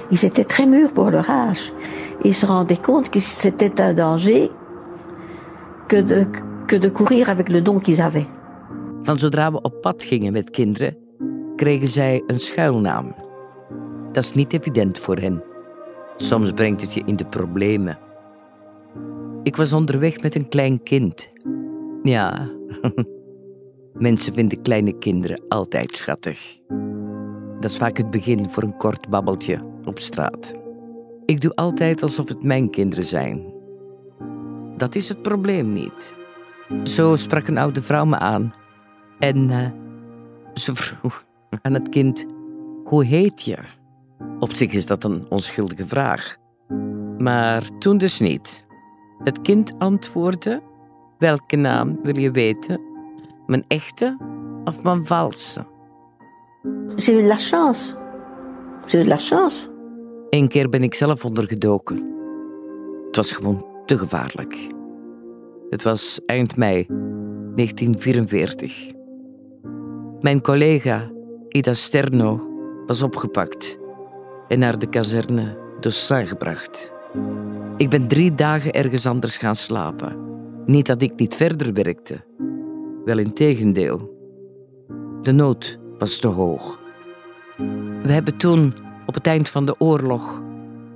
Ils 0.09 0.23
étaient 0.23 0.47
très 0.47 0.65
mûrs 0.65 0.91
pour 0.91 1.09
leur 1.09 1.29
âge. 1.29 1.71
Ils 2.23 2.35
se 2.35 2.45
rendaient 2.45 2.81
compte 2.81 3.09
que 3.09 3.19
c'était 3.19 3.81
un 3.81 3.93
danger 3.93 4.51
que 5.87 6.03
de, 6.03 6.27
que 6.65 6.77
de 6.77 6.89
courir 6.89 7.29
avec 7.29 7.49
le 7.49 7.61
don 7.61 7.79
qu'ils 7.79 8.01
avaient. 8.01 8.27
Van 9.03 9.19
zodra 9.19 9.51
we 9.51 9.61
op 9.61 9.81
pad 9.81 10.05
gingen 10.05 10.33
met 10.33 10.49
kinderen, 10.49 10.97
kregen 11.59 11.87
zij 11.87 12.23
een 12.27 12.39
schuilnaam. 12.39 13.15
Dat 14.11 14.23
is 14.23 14.31
niet 14.31 14.53
evident 14.53 14.99
voor 14.99 15.17
hen. 15.17 15.43
Soms 16.15 16.51
brengt 16.51 16.81
het 16.81 16.93
je 16.93 17.01
in 17.05 17.15
de 17.15 17.25
problemen. 17.25 17.97
Ik 19.43 19.55
was 19.55 19.73
onderweg 19.73 20.21
met 20.21 20.35
een 20.35 20.47
klein 20.47 20.83
kind. 20.83 21.29
Ja, 22.03 22.49
mensen 24.07 24.33
vinden 24.33 24.61
kleine 24.61 24.97
kinderen 24.97 25.41
altijd 25.47 25.95
schattig. 25.95 26.57
Dat 27.59 27.71
is 27.71 27.77
vaak 27.77 27.97
het 27.97 28.11
begin 28.11 28.49
voor 28.49 28.63
een 28.63 28.77
kort 28.77 29.09
babbeltje 29.09 29.63
op 29.85 29.99
straat. 29.99 30.55
Ik 31.25 31.41
doe 31.41 31.55
altijd 31.55 32.01
alsof 32.01 32.27
het 32.27 32.43
mijn 32.43 32.69
kinderen 32.69 33.05
zijn. 33.05 33.53
Dat 34.77 34.95
is 34.95 35.09
het 35.09 35.21
probleem 35.21 35.73
niet. 35.73 36.15
Zo 36.83 37.15
sprak 37.15 37.47
een 37.47 37.57
oude 37.57 37.81
vrouw 37.81 38.05
me 38.05 38.17
aan 38.17 38.53
en 39.19 39.49
eh, 39.49 39.71
ze 40.53 40.75
vroeg 40.81 41.27
aan 41.61 41.73
het 41.73 41.89
kind: 41.89 42.25
Hoe 42.83 43.03
heet 43.03 43.41
je? 43.41 43.57
Op 44.39 44.53
zich 44.53 44.73
is 44.73 44.85
dat 44.85 45.03
een 45.03 45.25
onschuldige 45.29 45.87
vraag. 45.87 46.37
Maar 47.17 47.77
toen 47.79 47.97
dus 47.97 48.19
niet. 48.19 48.65
Het 49.23 49.41
kind 49.41 49.73
antwoordde: 49.77 50.61
Welke 51.17 51.55
naam 51.55 51.99
wil 52.03 52.17
je 52.17 52.31
weten? 52.31 52.81
Mijn 53.45 53.65
echte 53.67 54.17
of 54.63 54.83
mijn 54.83 55.05
valse? 55.05 55.65
J'ai 56.95 57.13
eu 57.13 57.21
de 57.21 57.27
la 57.27 57.37
chance. 57.37 57.95
J'ai 58.85 58.97
eu 58.97 59.03
de 59.03 59.09
la 59.09 59.17
chance. 59.17 59.67
Eén 60.29 60.47
keer 60.47 60.69
ben 60.69 60.83
ik 60.83 60.93
zelf 60.93 61.25
ondergedoken. 61.25 61.95
Het 63.05 63.15
was 63.15 63.31
gewoon 63.31 63.65
te 63.85 63.97
gevaarlijk. 63.97 64.67
Het 65.69 65.83
was 65.83 66.19
eind 66.25 66.57
mei 66.57 66.85
1944. 66.85 68.91
Mijn 70.19 70.41
collega 70.41 71.11
Ida 71.49 71.73
Sterno 71.73 72.47
was 72.85 73.01
opgepakt 73.01 73.79
en 74.47 74.59
naar 74.59 74.79
de 74.79 74.89
kazerne 74.89 75.57
Dossin 75.79 76.27
gebracht. 76.27 76.93
Ik 77.77 77.89
ben 77.89 78.07
drie 78.07 78.35
dagen 78.35 78.71
ergens 78.71 79.05
anders 79.05 79.37
gaan 79.37 79.55
slapen. 79.55 80.17
Niet 80.65 80.85
dat 80.85 81.01
ik 81.01 81.15
niet 81.15 81.35
verder 81.35 81.73
werkte. 81.73 82.25
Wel 83.05 83.17
in 83.17 83.33
tegendeel. 83.33 84.17
De 85.21 85.31
nood 85.31 85.79
was 85.97 86.19
te 86.19 86.27
hoog. 86.27 86.79
We 88.03 88.11
hebben 88.11 88.37
toen, 88.37 88.73
op 89.05 89.13
het 89.13 89.27
eind 89.27 89.49
van 89.49 89.65
de 89.65 89.75
oorlog, 89.79 90.43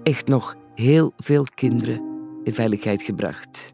echt 0.03 0.27
nog 0.27 0.56
heel 0.75 1.13
veel 1.17 1.45
kinderen 1.56 2.01
in 2.43 2.54
veiligheid 2.54 3.01
gebracht. 3.01 3.73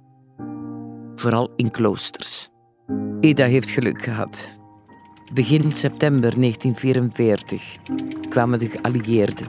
Vooral 1.15 1.51
in 1.55 1.71
kloosters. 1.71 2.49
Ida 3.19 3.45
heeft 3.45 3.69
geluk 3.69 4.01
gehad. 4.01 4.58
Begin 5.33 5.71
september 5.71 6.39
1944 6.39 7.75
kwamen 8.29 8.59
de 8.59 8.69
geallieerden 8.69 9.47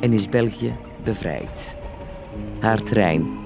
en 0.00 0.12
is 0.12 0.28
België 0.28 0.76
bevrijd. 1.04 1.74
Haar 2.60 2.82
trein 2.82 3.38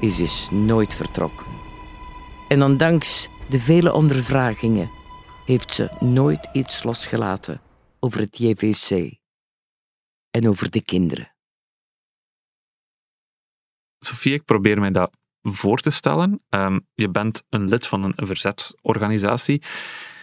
is 0.00 0.16
dus 0.16 0.48
nooit 0.50 0.94
vertrokken. 0.94 1.46
En 2.48 2.62
ondanks 2.62 3.28
de 3.48 3.58
vele 3.58 3.92
ondervragingen 3.92 4.90
heeft 5.44 5.72
ze 5.72 5.96
nooit 5.98 6.48
iets 6.52 6.82
losgelaten 6.82 7.60
over 7.98 8.20
het 8.20 8.38
JVC 8.38 9.18
en 10.30 10.48
over 10.48 10.70
de 10.70 10.82
kinderen. 10.82 11.34
Sofie, 13.98 14.34
ik 14.34 14.44
probeer 14.44 14.80
mij 14.80 14.90
dat 14.90 15.16
voor 15.42 15.78
te 15.78 15.90
stellen. 15.90 16.42
Ehm, 16.48 16.78
je 16.94 17.10
bent 17.10 17.42
een 17.48 17.68
lid 17.68 17.86
van 17.86 18.02
een 18.02 18.26
verzetsorganisatie. 18.26 19.62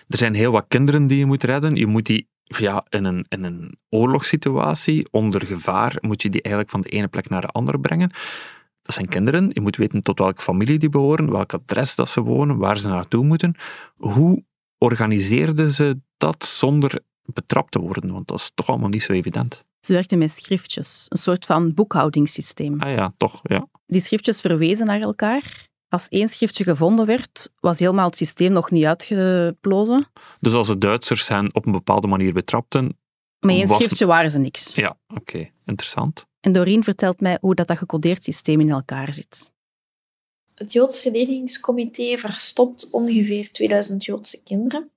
Er 0.08 0.17
zijn 0.17 0.34
heel 0.34 0.52
wat 0.52 0.65
kinderen 0.67 1.08
die 1.08 1.17
je 1.17 1.26
moet 1.26 1.43
redden. 1.43 1.76
Je 1.76 1.88
moet 1.88 2.06
die 2.06 2.28
ja, 2.43 2.86
in, 2.89 3.06
een, 3.06 3.26
in 3.30 3.43
een 3.43 3.78
oorlogssituatie, 3.89 5.08
onder 5.12 5.46
gevaar, 5.46 5.98
moet 6.02 6.22
je 6.22 6.30
die 6.30 6.41
eigenlijk 6.41 6.74
van 6.74 6.82
de 6.82 6.89
ene 6.89 7.08
plek 7.08 7.30
naar 7.30 7.41
de 7.41 7.48
andere 7.48 7.80
brengen. 7.80 8.12
Dat 8.82 8.96
zijn 8.96 9.08
kinderen. 9.08 9.50
Je 9.54 9.62
moet 9.62 9.76
weten 9.76 10.04
tot 10.04 10.20
welke 10.20 10.41
familie 10.41 10.80
die 10.80 10.89
behoren, 10.89 11.32
welk 11.32 11.54
adres 11.54 11.96
dat 11.96 12.10
ze 12.10 12.22
wonen, 12.22 12.58
waar 12.58 12.78
ze 12.78 12.88
naartoe 12.88 13.24
moeten. 13.24 13.56
Hoe 13.96 14.43
organiseerden 14.78 15.72
ze 15.72 16.00
dat 16.17 16.46
zonder 16.46 17.00
betrapt 17.26 17.72
te 17.72 17.80
worden? 17.80 18.12
Want 18.12 18.28
dat 18.28 18.39
is 18.39 18.52
toch 18.56 18.67
allemaal 18.67 18.89
niet 18.89 19.04
zo 19.04 19.13
evident. 19.13 19.65
Ze 19.82 19.93
werkten 19.93 20.17
met 20.17 20.32
schriftjes, 20.32 21.06
een 21.10 21.17
soort 21.17 21.46
van 21.46 21.74
boekhoudingssysteem. 21.74 22.80
Ah 22.80 22.91
ja, 22.91 23.13
toch, 23.17 23.39
ja. 23.43 23.67
Die 23.86 24.02
schriftjes 24.02 24.41
verwezen 24.41 24.86
naar 24.86 25.00
elkaar. 25.00 25.67
Als 25.89 26.08
één 26.08 26.30
schriftje 26.30 26.63
gevonden 26.63 27.06
werd, 27.06 27.52
was 27.60 27.80
helemaal 27.80 28.06
het 28.06 28.17
systeem 28.17 28.52
nog 28.52 28.71
niet 28.71 28.86
uitgeplozen. 28.86 30.08
Dus 30.39 30.54
als 30.54 30.67
de 30.67 30.78
Duitsers 30.78 31.28
hen 31.28 31.56
op 31.56 31.65
een 31.65 31.71
bepaalde 31.71 32.08
manier 32.08 32.34
betrapten... 32.34 32.97
Met 33.39 33.56
één 33.56 33.67
was- 33.67 33.78
schriftje 33.78 34.06
waren 34.06 34.32
ze 34.32 34.39
niks. 34.39 34.76
Ja, 34.76 34.97
oké. 35.08 35.50
Interessant. 35.65 36.26
En 36.39 36.52
Doreen 36.52 36.84
vertelt 36.84 37.19
mij 37.19 37.38
hoe 37.41 37.56
dat, 37.56 37.67
dat 37.67 37.78
gecodeerd 37.78 38.23
systeem 38.23 38.60
in 38.60 38.69
elkaar 38.69 39.13
zit. 39.13 39.54
Het 40.56 40.73
Joods 40.73 41.02
Verdedigingscomité 41.02 42.17
verstopt 42.17 42.89
ongeveer 42.91 43.52
2000 43.52 44.06
Joodse 44.06 44.43
kinderen. 44.43 44.89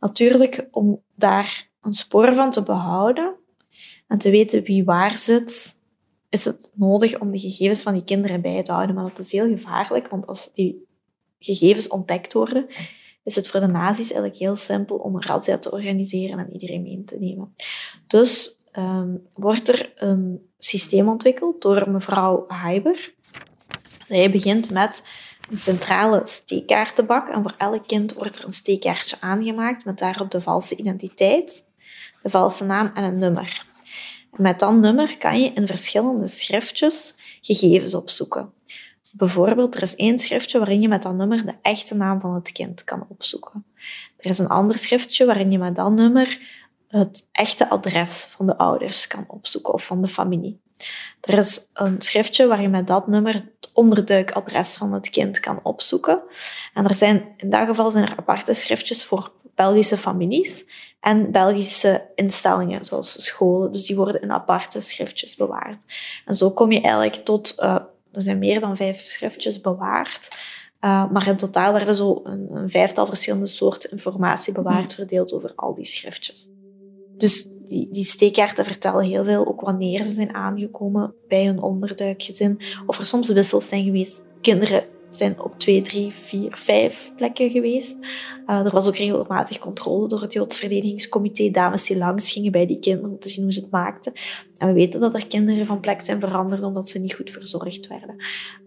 Natuurlijk, 0.00 0.66
om 0.70 1.02
daar 1.14 1.68
een 1.80 1.94
spoor 1.94 2.34
van 2.34 2.50
te 2.50 2.62
behouden 2.62 3.34
en 4.06 4.18
te 4.18 4.30
weten 4.30 4.62
wie 4.62 4.84
waar 4.84 5.16
zit, 5.18 5.76
is 6.32 6.44
het 6.44 6.70
nodig 6.74 7.18
om 7.18 7.30
de 7.30 7.38
gegevens 7.38 7.82
van 7.82 7.92
die 7.92 8.04
kinderen 8.04 8.40
bij 8.40 8.62
te 8.62 8.72
houden. 8.72 8.94
Maar 8.94 9.04
dat 9.04 9.18
is 9.18 9.32
heel 9.32 9.48
gevaarlijk, 9.48 10.08
want 10.08 10.26
als 10.26 10.52
die 10.52 10.86
gegevens 11.38 11.88
ontdekt 11.88 12.32
worden, 12.32 12.66
is 13.24 13.34
het 13.34 13.48
voor 13.48 13.60
de 13.60 13.66
nazi's 13.66 14.10
eigenlijk 14.10 14.36
heel 14.36 14.56
simpel 14.56 14.96
om 14.96 15.14
een 15.14 15.22
razzia 15.22 15.58
te 15.58 15.70
organiseren 15.70 16.38
en 16.38 16.52
iedereen 16.52 16.82
mee 16.82 17.04
te 17.04 17.18
nemen. 17.18 17.54
Dus 18.06 18.60
ehm, 18.70 19.16
wordt 19.32 19.68
er 19.68 19.92
een 19.94 20.50
systeem 20.58 21.08
ontwikkeld 21.08 21.62
door 21.62 21.90
mevrouw 21.90 22.44
Heiber. 22.48 23.14
Zij 24.08 24.30
begint 24.30 24.70
met 24.70 25.06
een 25.50 25.58
centrale 25.58 26.20
steekkaartenbak 26.24 27.28
en 27.28 27.42
voor 27.42 27.54
elk 27.58 27.86
kind 27.86 28.14
wordt 28.14 28.36
er 28.36 28.44
een 28.44 28.52
steekkaartje 28.52 29.16
aangemaakt 29.20 29.84
met 29.84 29.98
daarop 29.98 30.30
de 30.30 30.42
valse 30.42 30.76
identiteit, 30.76 31.68
de 32.22 32.30
valse 32.30 32.64
naam 32.64 32.90
en 32.94 33.04
een 33.04 33.18
nummer. 33.18 33.70
Met 34.36 34.58
dat 34.58 34.74
nummer 34.74 35.18
kan 35.18 35.40
je 35.40 35.52
in 35.52 35.66
verschillende 35.66 36.28
schriftjes 36.28 37.14
gegevens 37.40 37.94
opzoeken. 37.94 38.52
Bijvoorbeeld, 39.12 39.74
er 39.74 39.82
is 39.82 39.96
één 39.96 40.18
schriftje 40.18 40.58
waarin 40.58 40.80
je 40.80 40.88
met 40.88 41.02
dat 41.02 41.14
nummer 41.14 41.46
de 41.46 41.54
echte 41.62 41.94
naam 41.94 42.20
van 42.20 42.34
het 42.34 42.52
kind 42.52 42.84
kan 42.84 43.06
opzoeken. 43.08 43.64
Er 44.16 44.30
is 44.30 44.38
een 44.38 44.48
ander 44.48 44.78
schriftje 44.78 45.24
waarin 45.24 45.50
je 45.50 45.58
met 45.58 45.76
dat 45.76 45.92
nummer 45.92 46.40
het 46.88 47.28
echte 47.32 47.68
adres 47.68 48.24
van 48.30 48.46
de 48.46 48.56
ouders 48.56 49.06
kan 49.06 49.24
opzoeken 49.28 49.74
of 49.74 49.84
van 49.84 50.02
de 50.02 50.08
familie. 50.08 50.60
Er 51.20 51.38
is 51.38 51.68
een 51.72 52.02
schriftje 52.02 52.46
waar 52.46 52.62
je 52.62 52.68
met 52.68 52.86
dat 52.86 53.06
nummer 53.06 53.34
het 53.34 53.70
onderduikadres 53.72 54.76
van 54.76 54.92
het 54.92 55.10
kind 55.10 55.40
kan 55.40 55.60
opzoeken. 55.62 56.22
En 56.74 56.84
er 56.84 56.94
zijn, 56.94 57.34
in 57.36 57.50
dat 57.50 57.66
geval 57.66 57.90
zijn 57.90 58.04
er 58.04 58.16
aparte 58.16 58.54
schriftjes 58.54 59.04
voor 59.04 59.32
Belgische 59.62 59.96
families 59.96 60.64
en 61.00 61.30
Belgische 61.30 62.02
instellingen, 62.14 62.84
zoals 62.84 63.24
scholen. 63.24 63.72
Dus 63.72 63.86
die 63.86 63.96
worden 63.96 64.22
in 64.22 64.32
aparte 64.32 64.80
schriftjes 64.80 65.36
bewaard. 65.36 65.84
En 66.24 66.34
zo 66.34 66.50
kom 66.50 66.72
je 66.72 66.80
eigenlijk 66.80 67.14
tot, 67.14 67.58
eh, 67.58 67.74
er 68.12 68.22
zijn 68.22 68.38
meer 68.38 68.60
dan 68.60 68.76
vijf 68.76 69.00
schriftjes 69.00 69.60
bewaard. 69.60 70.28
Uh, 70.80 71.10
maar 71.10 71.28
in 71.28 71.36
totaal 71.36 71.72
werden 71.72 71.94
zo 71.94 72.20
een, 72.24 72.48
een 72.52 72.70
vijftal 72.70 73.06
verschillende 73.06 73.46
soorten 73.46 73.90
informatie 73.90 74.52
bewaard, 74.52 74.94
verdeeld 74.94 75.32
over 75.32 75.52
al 75.54 75.74
die 75.74 75.84
schriftjes. 75.84 76.48
Dus 77.16 77.48
die, 77.66 77.88
die 77.90 78.04
steekkaarten 78.04 78.64
vertellen 78.64 79.04
heel 79.04 79.24
veel, 79.24 79.46
ook 79.46 79.60
wanneer 79.60 80.04
ze 80.04 80.12
zijn 80.12 80.34
aangekomen 80.34 81.14
bij 81.28 81.46
hun 81.46 81.62
onderduikgezin. 81.62 82.60
Of 82.86 82.98
er 82.98 83.06
soms 83.06 83.28
wissels 83.28 83.68
zijn 83.68 83.84
geweest. 83.84 84.22
Kinderen 84.40 84.84
zijn 85.16 85.42
op 85.42 85.58
twee, 85.58 85.82
drie, 85.82 86.12
vier, 86.12 86.56
vijf 86.56 87.12
plekken 87.16 87.50
geweest. 87.50 87.98
Uh, 88.46 88.64
er 88.64 88.70
was 88.70 88.86
ook 88.88 88.96
regelmatig 88.96 89.58
controle 89.58 90.08
door 90.08 90.20
het 90.20 90.32
Joods 90.32 90.58
Verdedigingscomité. 90.58 91.50
Dames 91.50 91.86
die 91.86 91.96
langs 91.96 92.30
gingen 92.30 92.52
bij 92.52 92.66
die 92.66 92.78
kinderen 92.78 93.10
om 93.10 93.18
te 93.18 93.28
zien 93.28 93.44
hoe 93.44 93.52
ze 93.52 93.60
het 93.60 93.70
maakten. 93.70 94.12
En 94.56 94.68
we 94.68 94.74
weten 94.74 95.00
dat 95.00 95.14
er 95.14 95.26
kinderen 95.26 95.66
van 95.66 95.80
plek 95.80 96.00
zijn 96.00 96.20
veranderd 96.20 96.62
omdat 96.62 96.88
ze 96.88 96.98
niet 96.98 97.14
goed 97.14 97.30
verzorgd 97.30 97.86
werden. 97.86 98.16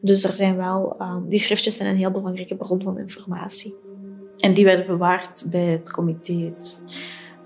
Dus 0.01 0.23
er 0.23 0.33
zijn 0.33 0.57
wel, 0.57 0.95
uh, 0.99 1.17
die 1.29 1.39
schriftjes 1.39 1.75
zijn 1.75 1.89
een 1.89 1.97
heel 1.97 2.11
belangrijke 2.11 2.55
bron 2.55 2.81
van 2.81 2.99
informatie. 2.99 3.75
En 4.37 4.53
die 4.53 4.65
werden 4.65 4.87
bewaard 4.87 5.45
bij 5.49 5.65
het 5.65 5.91
comité? 5.91 6.53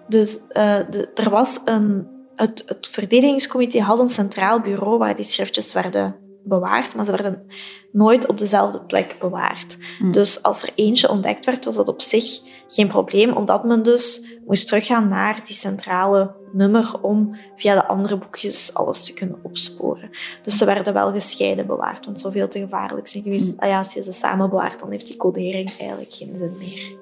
Dus 0.07 0.38
uh, 0.38 0.77
de, 0.89 1.09
er 1.15 1.29
was 1.29 1.62
een, 1.65 2.07
het, 2.35 2.63
het 2.65 2.88
verdedigingscomité 2.88 3.79
had 3.79 3.99
een 3.99 4.09
centraal 4.09 4.62
bureau 4.62 4.97
waar 4.97 5.15
die 5.15 5.25
schriftjes 5.25 5.73
werden 5.73 6.15
bewaard, 6.43 6.95
maar 6.95 7.06
ze 7.06 7.12
werden 7.12 7.47
nooit 7.91 8.28
op 8.28 8.38
dezelfde 8.38 8.82
plek 8.82 9.17
bewaard. 9.19 9.78
Hmm. 9.99 10.12
Dus 10.12 10.43
als 10.43 10.63
er 10.63 10.69
eentje 10.75 11.10
ontdekt 11.10 11.45
werd, 11.45 11.65
was 11.65 11.75
dat 11.75 11.88
op 11.88 12.02
zich 12.02 12.39
geen 12.67 12.88
probleem, 12.88 13.32
omdat 13.32 13.63
men 13.63 13.84
dus 13.84 14.38
moest 14.45 14.67
teruggaan 14.67 15.08
naar 15.08 15.41
die 15.43 15.56
centrale 15.56 16.36
nummer 16.54 17.02
om 17.02 17.36
via 17.56 17.73
de 17.73 17.86
andere 17.86 18.17
boekjes 18.17 18.73
alles 18.73 19.04
te 19.04 19.13
kunnen 19.13 19.39
opsporen. 19.41 20.10
Dus 20.43 20.58
ze 20.58 20.65
werden 20.65 20.93
wel 20.93 21.12
gescheiden 21.12 21.67
bewaard, 21.67 22.06
want 22.06 22.06
het 22.06 22.19
zou 22.19 22.34
veel 22.34 22.47
te 22.47 22.60
gevaarlijk 22.60 23.08
zijn 23.08 23.23
geweest. 23.23 23.47
Hmm. 23.47 23.60
Ah 23.60 23.69
ja, 23.69 23.78
als 23.78 23.93
je 23.93 24.04
ze 24.04 24.13
samen 24.13 24.49
bewaart, 24.49 24.80
dan 24.80 24.91
heeft 24.91 25.08
die 25.08 25.17
codering 25.17 25.78
eigenlijk 25.80 26.13
geen 26.13 26.36
zin 26.36 26.56
meer. 26.58 26.97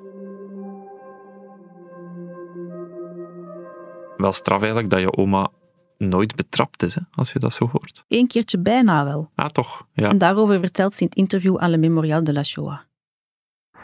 Wel 4.18 4.32
straf 4.32 4.60
eigenlijk 4.60 4.90
dat 4.90 5.00
je 5.00 5.18
oma 5.18 5.50
nooit 5.98 6.36
betrapt 6.36 6.84
is, 6.84 6.96
hè, 6.96 7.02
als 7.12 7.32
je 7.32 7.40
dat 7.40 7.54
zo 7.54 7.70
hoort. 7.72 8.04
Eén 8.08 8.28
keertje 8.28 8.60
bijna 8.60 9.04
wel. 9.04 9.30
Ah, 9.36 9.50
toch? 9.50 9.86
Ja. 9.94 10.10
En 10.10 10.18
daarover 10.18 10.60
vertelt 10.60 10.96
ze 10.96 11.02
in 11.02 11.08
het 11.08 11.18
interview 11.18 11.58
aan 11.58 11.70
Le 11.70 11.78
Mémorial 11.78 12.24
de 12.24 12.34
la 12.34 12.44
Shoah. 12.44 12.80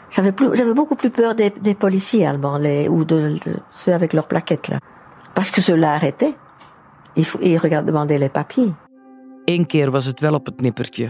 J'avais 0.08 0.74
beaucoup 0.74 0.98
plus 0.98 1.10
peur 1.10 1.34
des, 1.34 1.50
des 1.62 1.74
policiers 1.74 2.26
allemands, 2.26 2.60
les, 2.60 2.88
ou 2.88 3.04
de, 3.04 3.38
de, 3.44 3.62
ceux 3.70 3.94
avec 3.94 4.12
leurs 4.12 4.26
plaquettes, 4.26 4.68
là. 4.68 4.78
Parce 5.32 5.50
que 5.50 5.60
ceux-là 5.60 5.94
arrêtaient. 5.94 6.36
Ils, 7.16 7.26
ils 7.40 7.84
demandaient 7.84 8.18
les 8.18 8.28
papiers. 8.28 8.72
Eén 9.44 9.66
keer 9.66 9.90
was 9.90 10.04
het 10.04 10.20
wel 10.20 10.34
op 10.34 10.46
het 10.46 10.60
nippertje. 10.60 11.08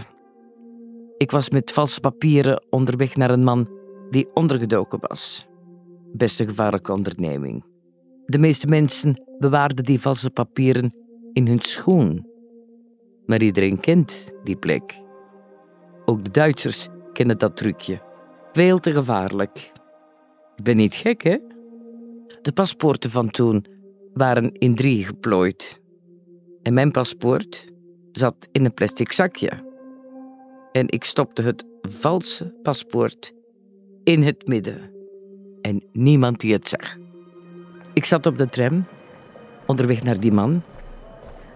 Ik 1.17 1.31
was 1.31 1.49
met 1.49 1.71
valse 1.71 1.99
papieren 1.99 2.63
onderweg 2.69 3.15
naar 3.15 3.29
een 3.29 3.43
man 3.43 3.69
die 4.09 4.27
ondergedoken 4.33 4.99
was. 5.01 5.47
Best 6.13 6.39
een 6.39 6.47
gevaarlijke 6.47 6.91
onderneming. 6.91 7.63
De 8.25 8.39
meeste 8.39 8.67
mensen 8.67 9.23
bewaarden 9.39 9.85
die 9.85 10.01
valse 10.01 10.29
papieren 10.29 10.95
in 11.33 11.47
hun 11.47 11.59
schoen. 11.59 12.27
Maar 13.25 13.41
iedereen 13.41 13.79
kent 13.79 14.31
die 14.43 14.55
plek. 14.55 14.99
Ook 16.05 16.23
de 16.23 16.31
Duitsers 16.31 16.87
kennen 17.13 17.37
dat 17.37 17.57
trucje. 17.57 18.01
Veel 18.51 18.79
te 18.79 18.93
gevaarlijk. 18.93 19.71
Ik 20.55 20.63
ben 20.63 20.75
niet 20.75 20.95
gek, 20.95 21.23
hè? 21.23 21.37
De 22.41 22.51
paspoorten 22.53 23.09
van 23.09 23.29
toen 23.29 23.65
waren 24.13 24.51
in 24.51 24.75
drie 24.75 25.05
geplooid. 25.05 25.81
En 26.61 26.73
mijn 26.73 26.91
paspoort 26.91 27.73
zat 28.11 28.47
in 28.51 28.65
een 28.65 28.73
plastic 28.73 29.11
zakje. 29.11 29.51
En 30.71 30.89
ik 30.89 31.03
stopte 31.03 31.41
het 31.41 31.65
valse 31.81 32.53
paspoort 32.61 33.33
in 34.03 34.23
het 34.23 34.47
midden. 34.47 34.91
En 35.61 35.83
niemand 35.91 36.39
die 36.39 36.53
het 36.53 36.69
zag. 36.69 36.97
Ik 37.95 38.05
zat 38.05 38.25
op 38.25 38.37
de 38.37 38.45
tram, 38.45 38.85
onderweg 39.65 40.03
naar 40.03 40.19
die 40.19 40.31
man, 40.31 40.63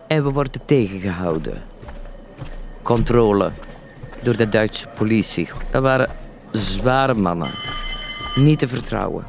en 0.07 0.23
we 0.23 0.31
worden 0.31 0.65
tegengehouden. 0.65 1.61
Controle 2.81 3.51
door 4.21 4.37
de 4.37 4.49
Duitse 4.49 4.87
politie. 4.87 5.49
Dat 5.71 5.81
waren 5.81 6.09
zware 6.51 7.13
mannen. 7.13 7.51
Niet 8.35 8.59
te 8.59 8.67
vertrouwen. 8.67 9.25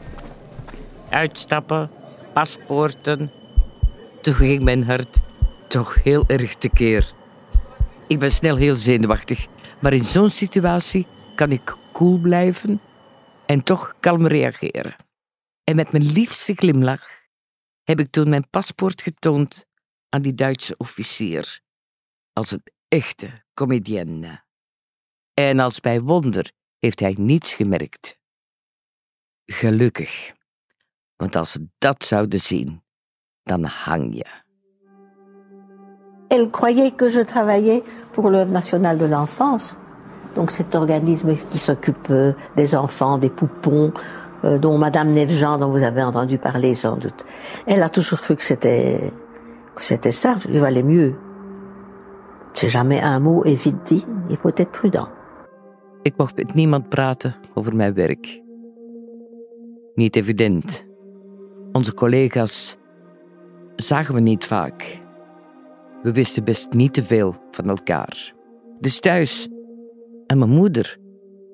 Uitstappen, 1.08 1.90
paspoorten. 2.32 3.30
Toen 4.20 4.34
ging 4.34 4.62
mijn 4.62 4.84
hart 4.84 5.18
toch 5.68 6.02
heel 6.02 6.24
erg 6.26 6.54
tekeer. 6.54 7.12
Ik 8.06 8.18
ben 8.18 8.30
snel 8.30 8.56
heel 8.56 8.74
zenuwachtig, 8.74 9.46
maar 9.78 9.92
in 9.92 10.04
zo'n 10.04 10.28
situatie 10.28 11.06
kan 11.34 11.50
ik 11.50 11.76
cool 11.92 12.18
blijven 12.18 12.80
en 13.46 13.62
toch 13.62 13.94
kalm 14.00 14.26
reageren. 14.26 14.96
En 15.64 15.76
met 15.76 15.92
mijn 15.92 16.12
liefste 16.12 16.54
glimlach 16.54 17.20
heb 17.82 18.00
ik 18.00 18.10
toen 18.10 18.28
mijn 18.28 18.50
paspoort 18.50 19.02
getoond 19.02 19.66
aan 20.08 20.22
die 20.22 20.34
Duitse 20.34 20.74
officier. 20.76 21.60
Als 22.32 22.50
een 22.50 22.62
echte 22.88 23.44
comedienne. 23.54 24.44
En 25.34 25.58
als 25.58 25.80
bij 25.80 26.00
wonder 26.00 26.52
heeft 26.78 27.00
hij 27.00 27.14
niets 27.18 27.54
gemerkt. 27.54 28.18
Gelukkig, 29.46 30.32
want 31.16 31.36
als 31.36 31.50
ze 31.50 31.68
dat 31.78 32.04
zouden 32.04 32.40
zien, 32.40 32.82
dan 33.42 33.64
hang 33.64 34.14
je. 34.14 34.26
Elle 36.28 36.50
croyait 36.50 36.94
que 36.94 37.10
je 37.10 37.24
travaillais 37.24 37.82
pour 38.12 38.30
le 38.30 38.44
National 38.44 38.96
de 38.96 39.08
l'Enfance, 39.08 39.76
donc 40.34 40.50
cet 40.50 40.74
organisme 40.74 41.36
qui 41.50 41.58
s'occupe 41.58 42.34
des 42.54 42.74
enfants, 42.74 43.20
des 43.20 43.30
poupons, 43.30 43.92
euh, 44.44 44.58
dont 44.58 44.78
Madame 44.78 45.10
Nevejean, 45.10 45.58
dont 45.58 45.70
vous 45.70 45.82
avez 45.82 46.02
entendu 46.02 46.38
parler 46.38 46.74
sans 46.74 46.96
doute. 46.96 47.24
Elle 47.66 47.82
a 47.82 47.88
toujours 47.88 48.20
cru 48.20 48.36
que 48.36 48.44
c'était 48.44 49.12
que 49.74 49.82
c'était 49.82 50.12
ça. 50.12 50.36
Il 50.48 50.60
valait 50.60 50.82
mieux. 50.82 51.14
C'est 52.52 52.68
jamais 52.68 53.00
un 53.00 53.20
mot 53.20 53.44
est 53.44 53.54
vite 53.54 53.82
dit. 53.84 54.04
Il 54.28 54.36
faut 54.36 54.50
être 54.56 54.70
prudent. 54.70 55.08
Ik 56.02 56.16
mocht 56.16 56.36
met 56.36 56.54
niemand 56.54 56.88
praten 56.88 57.34
over 57.54 57.76
mijn 57.76 57.94
werk. 57.94 58.42
Niet 59.94 60.16
evident. 60.16 60.86
Onze 61.72 61.94
collega's 61.94 62.78
zagen 63.76 64.14
we 64.14 64.20
niet 64.20 64.44
vaak. 64.44 65.00
We 66.02 66.12
wisten 66.12 66.44
best 66.44 66.72
niet 66.72 66.94
te 66.94 67.02
veel 67.02 67.34
van 67.50 67.68
elkaar. 67.68 68.34
Dus 68.78 69.00
thuis, 69.00 69.48
aan 70.26 70.38
mijn 70.38 70.50
moeder, 70.50 70.98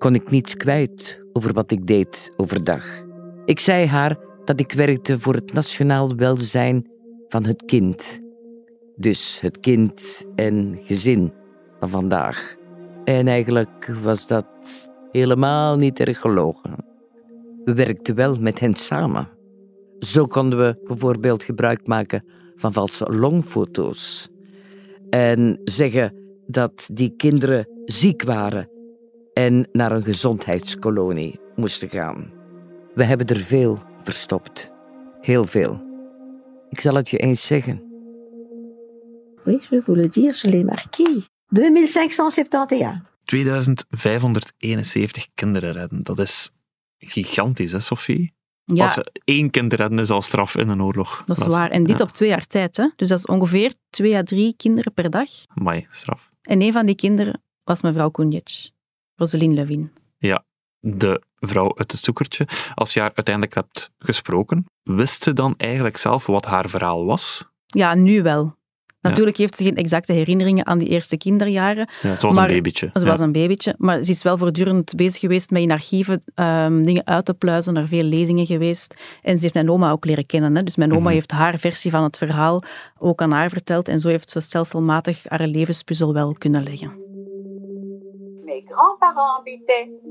kon 0.07 0.15
ik 0.15 0.31
niets 0.31 0.57
kwijt 0.57 1.23
over 1.33 1.53
wat 1.53 1.71
ik 1.71 1.87
deed 1.87 2.33
overdag. 2.37 2.85
Ik 3.45 3.61
zei 3.61 3.87
haar 3.87 4.19
dat 4.45 4.61
ik 4.61 4.73
werkte 4.73 5.19
voor 5.19 5.35
het 5.35 5.53
nationaal 5.53 6.17
welzijn 6.17 6.91
van 7.29 7.47
het 7.47 7.65
kind. 7.65 8.21
Dus 8.97 9.41
het 9.41 9.61
kind 9.61 10.25
en 10.35 10.79
gezin 10.83 11.33
van 11.79 11.89
vandaag. 11.89 12.55
En 13.05 13.29
eigenlijk 13.29 13.97
was 14.03 14.27
dat 14.27 14.47
helemaal 15.11 15.77
niet 15.77 16.01
erg 16.01 16.21
gelogen. 16.21 16.75
We 17.65 17.75
werkten 17.75 18.15
wel 18.15 18.37
met 18.37 18.61
hen 18.61 18.75
samen. 18.75 19.29
Zo 19.99 20.27
konden 20.27 20.59
we 20.59 20.81
bijvoorbeeld 20.87 21.43
gebruik 21.43 21.87
maken 21.87 22.25
van 22.57 22.73
valse 22.73 23.13
longfoto's. 23.13 24.29
En 25.11 25.61
zeggen 25.65 26.15
dat 26.47 26.89
die 26.93 27.15
kinderen 27.17 27.69
ziek 27.85 28.23
waren 28.23 28.75
en 29.37 29.69
naar 29.73 29.93
een 29.93 30.03
gezondheidskolonie 30.03 31.41
moesten 31.57 31.89
gaan. 31.89 32.33
We 32.95 33.05
hebben 33.05 33.27
er 33.27 33.37
veel 33.37 33.83
verstopt. 34.03 34.73
Heel 35.21 35.45
veel. 35.45 35.85
Ik 36.71 36.81
zal 36.81 36.95
het 36.95 37.09
je 37.09 37.17
eens 37.17 37.47
zeggen. 37.47 37.83
Oui, 39.45 39.53
je 39.53 39.67
vais 39.69 39.85
vous 39.85 39.99
le 39.99 40.09
dire, 40.09 40.39
je 40.43 40.49
l'ai 40.49 40.65
marqué. 40.65 41.23
2571. 41.49 43.03
2571 43.25 45.27
kinderen 45.35 45.73
redden. 45.73 46.03
Dat 46.03 46.19
is 46.19 46.51
gigantisch, 46.99 47.73
hè, 47.73 47.81
Sophie? 47.81 48.35
Ja. 48.65 48.83
Als 48.83 48.93
ze 48.93 49.13
één 49.25 49.51
kind 49.51 49.73
redden 49.73 49.99
is 49.99 50.11
al 50.11 50.23
straf 50.23 50.57
in 50.57 50.69
een 50.69 50.83
oorlog. 50.83 51.23
Dat 51.27 51.39
is 51.39 51.47
waar. 51.47 51.71
En 51.71 51.85
dit 51.85 51.99
ja. 51.99 52.05
op 52.05 52.11
twee 52.11 52.29
jaar 52.29 52.47
tijd. 52.47 52.77
Hè? 52.77 52.89
Dus 52.97 53.09
dat 53.09 53.19
is 53.19 53.27
ongeveer 53.27 53.75
twee 53.91 54.17
à 54.17 54.23
drie 54.23 54.55
kinderen 54.57 54.93
per 54.93 55.11
dag. 55.11 55.29
Amai, 55.55 55.87
straf. 55.91 56.31
En 56.43 56.63
een 56.63 56.73
van 56.73 56.87
die 56.87 56.95
kinderen 56.95 57.43
was 57.65 57.83
mevrouw 57.83 58.11
Koenjic, 58.11 58.75
Roseline 59.17 59.55
Levin. 59.55 59.91
Ja, 60.19 60.45
de 60.81 61.23
vrouw 61.39 61.77
uit 61.77 61.93
het 61.93 62.01
zoekertje. 62.01 62.47
Als 62.75 62.95
je 62.95 63.01
haar 63.01 63.13
uiteindelijk 63.15 63.55
hebt 63.55 63.91
gesproken, 63.99 64.65
wist 64.83 65.23
ze 65.23 65.33
dan 65.33 65.55
eigenlijk 65.57 65.97
zelf 65.97 66.27
wat 66.27 66.45
haar 66.45 66.69
verhaal 66.69 67.05
was? 67.05 67.45
Ja, 67.67 67.95
nu 67.95 68.23
wel. 68.23 68.55
Natuurlijk 69.01 69.37
heeft 69.37 69.57
ze 69.57 69.65
geen 69.65 69.77
exacte 69.77 70.13
herinneringen 70.13 70.67
aan 70.67 70.79
die 70.79 70.89
eerste 70.89 71.17
kinderjaren. 71.17 71.89
Ja, 72.03 72.17
ze 72.17 72.27
was 72.27 72.35
maar, 72.37 72.49
een 72.49 72.55
babytje. 72.55 72.89
Ze 72.93 73.01
Ja. 73.01 73.07
was 73.07 73.21
een 73.21 73.33
babytje, 73.33 73.75
maar 73.79 74.03
ze 74.03 74.11
is 74.11 74.23
wel 74.23 74.39
voortdurend 74.39 74.95
bezig 74.95 75.21
geweest 75.21 75.51
met 75.51 75.63
in 75.63 75.71
archieven 75.71 76.23
ehm, 76.35 76.83
dingen 76.83 77.07
uit 77.07 77.25
te 77.25 77.35
pluizen, 77.35 77.75
naar 77.75 77.87
veel 77.87 78.03
lezingen 78.03 78.47
geweest. 78.47 78.95
En 79.23 79.37
ze 79.37 79.43
heeft 79.43 79.55
mijn 79.55 79.71
oma 79.71 79.91
ook 79.91 80.05
leren 80.05 80.27
kennen. 80.27 80.57
Hè. 80.57 80.63
Dus 80.63 80.77
mijn 80.77 80.93
oma 80.93 81.01
Mhm. 81.05 81.13
heeft 81.13 81.31
haar 81.31 81.59
versie 81.59 81.91
van 81.91 82.03
het 82.03 82.19
verhaal 82.19 82.63
ook 82.99 83.23
aan 83.23 83.31
haar 83.33 83.51
verteld. 83.51 83.89
En 83.89 84.01
zo 84.01 84.09
heeft 84.09 84.31
ze 84.31 84.41
stelselmatig 84.41 85.23
haar 85.29 85.47
levenspuzzel 85.47 86.13
wel 86.13 86.33
kunnen 86.33 86.63
leggen. 86.63 86.93
Mes 88.47 88.63
grands-parents 88.65 89.43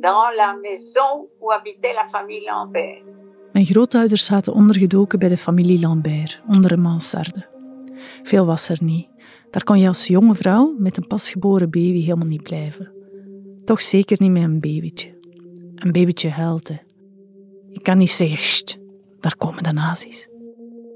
dans 0.01 0.29
la 0.35 0.53
maison 0.61 1.29
où 1.39 1.51
habitait 1.51 1.93
la 1.93 2.05
Lambert. 2.45 3.03
Mijn 3.51 3.65
grootouders 3.65 4.25
zaten 4.25 4.53
ondergedoken 4.53 5.19
bij 5.19 5.29
de 5.29 5.37
familie 5.37 5.79
Lambert, 5.79 6.41
onder 6.47 6.71
een 6.71 6.81
mansarde. 6.81 7.45
Veel 8.23 8.45
was 8.45 8.69
er 8.69 8.77
niet. 8.81 9.07
Daar 9.51 9.63
kon 9.63 9.79
je 9.79 9.87
als 9.87 10.07
jonge 10.07 10.35
vrouw 10.35 10.75
met 10.77 10.97
een 10.97 11.07
pasgeboren 11.07 11.69
baby 11.69 12.01
helemaal 12.01 12.27
niet 12.27 12.43
blijven. 12.43 12.91
Toch 13.65 13.81
zeker 13.81 14.17
niet 14.19 14.31
met 14.31 14.43
een 14.43 14.59
babytje. 14.59 15.17
Een 15.75 15.91
babytje 15.91 16.29
huilt. 16.29 16.69
Je 17.69 17.81
kan 17.81 17.97
niet 17.97 18.11
zeggen, 18.11 18.79
daar 19.19 19.37
komen 19.37 19.63
de 19.63 19.71
nazi's. 19.71 20.29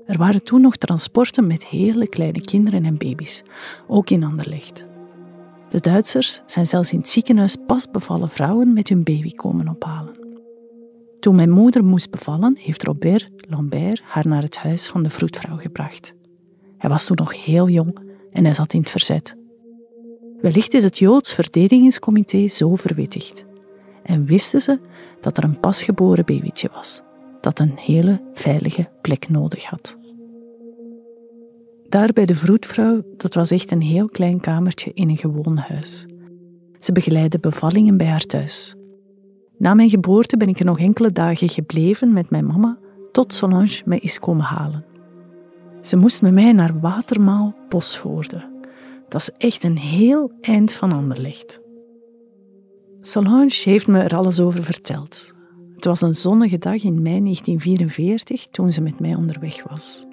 Er 0.06 0.18
waren 0.18 0.44
toen 0.44 0.62
nog 0.62 0.76
transporten 0.76 1.48
met 1.48 1.68
hele 1.68 2.08
kleine 2.08 2.42
kinderen 2.42 2.86
en 2.86 2.98
baby's, 2.98 3.44
ook 3.88 4.10
in 4.10 4.24
Anderlecht. 4.24 4.89
De 5.70 5.80
Duitsers 5.80 6.42
zijn 6.46 6.68
zelfs 6.68 6.92
in 6.92 7.00
het 7.00 7.10
ziekenhuis 7.10 7.56
pas 7.68 7.92
bevallen 7.92 8.30
vrouwen 8.30 8.74
met 8.74 8.90
hun 8.90 9.04
baby 9.04 9.34
komen 9.34 9.68
ophalen. 9.68 10.18
Toen 11.20 11.36
mijn 11.36 11.50
moeder 11.50 11.84
moest 11.84 12.12
bevallen, 12.12 12.58
heeft 12.58 12.84
Robert 12.84 13.30
Lambert 13.38 14.02
haar 14.02 14.28
naar 14.28 14.42
het 14.42 14.58
huis 14.58 14.88
van 14.88 15.04
de 15.04 15.10
vroedvrouw 15.10 15.58
gebracht. 15.58 16.14
Hij 16.78 16.90
was 16.90 17.06
toen 17.06 17.18
nog 17.20 17.46
heel 17.46 17.70
jong 17.70 18.00
en 18.32 18.44
hij 18.46 18.54
zat 18.54 18.74
in 18.74 18.80
het 18.80 18.90
verzet. 18.90 19.36
Wellicht 20.42 20.74
is 20.74 20.84
het 20.84 20.98
Joods 20.98 21.34
verdedigingscomité 21.34 22.48
zo 22.48 22.76
verwittigd. 22.76 23.46
En 24.04 24.26
wisten 24.26 24.62
ze 24.62 24.80
dat 25.22 25.38
er 25.38 25.44
een 25.44 25.60
pasgeboren 25.60 26.26
babytje 26.26 26.70
was, 26.74 27.02
dat 27.42 27.60
een 27.60 27.78
hele 27.78 28.22
veilige 28.34 28.90
plek 29.02 29.30
nodig 29.30 29.64
had. 29.64 29.98
Daar 31.90 32.14
bij 32.14 32.26
de 32.26 32.36
vroedvrouw, 32.36 33.02
dat 33.18 33.34
was 33.34 33.52
echt 33.52 33.72
een 33.72 33.82
heel 33.82 34.10
klein 34.10 34.40
kamertje 34.40 34.92
in 34.94 35.10
een 35.10 35.18
gewoon 35.18 35.58
huis. 35.58 36.06
Ze 36.80 36.92
begeleidde 36.92 37.40
bevallingen 37.40 37.98
bij 37.98 38.08
haar 38.08 38.26
thuis. 38.26 38.76
Na 39.58 39.74
mijn 39.74 39.90
geboorte 39.90 40.38
ben 40.38 40.48
ik 40.48 40.60
er 40.60 40.66
nog 40.66 40.80
enkele 40.80 41.12
dagen 41.12 41.50
gebleven 41.50 42.14
met 42.14 42.30
mijn 42.30 42.46
mama, 42.46 42.78
tot 43.12 43.34
Solange 43.34 43.82
mij 43.86 44.00
is 44.00 44.20
komen 44.20 44.46
halen. 44.46 44.86
Ze 45.82 45.98
moest 45.98 46.22
met 46.22 46.34
mij 46.34 46.52
naar 46.52 46.80
Watermaal 46.80 47.56
Bosvoorde. 47.70 48.50
Dat 49.08 49.22
is 49.22 49.32
echt 49.38 49.64
een 49.64 49.78
heel 49.78 50.32
eind 50.42 50.74
van 50.74 50.92
Anderlecht. 50.92 51.62
Solange 53.02 53.54
heeft 53.64 53.88
me 53.88 54.00
er 54.00 54.16
alles 54.16 54.40
over 54.40 54.64
verteld. 54.64 55.34
Het 55.76 55.86
was 55.86 56.02
een 56.02 56.16
zonnige 56.16 56.58
dag 56.58 56.84
in 56.84 57.02
mei 57.02 57.20
1944 57.20 58.48
toen 58.48 58.72
ze 58.72 58.82
met 58.82 59.00
mij 59.00 59.16
onderweg 59.16 59.64
was. 59.64 60.08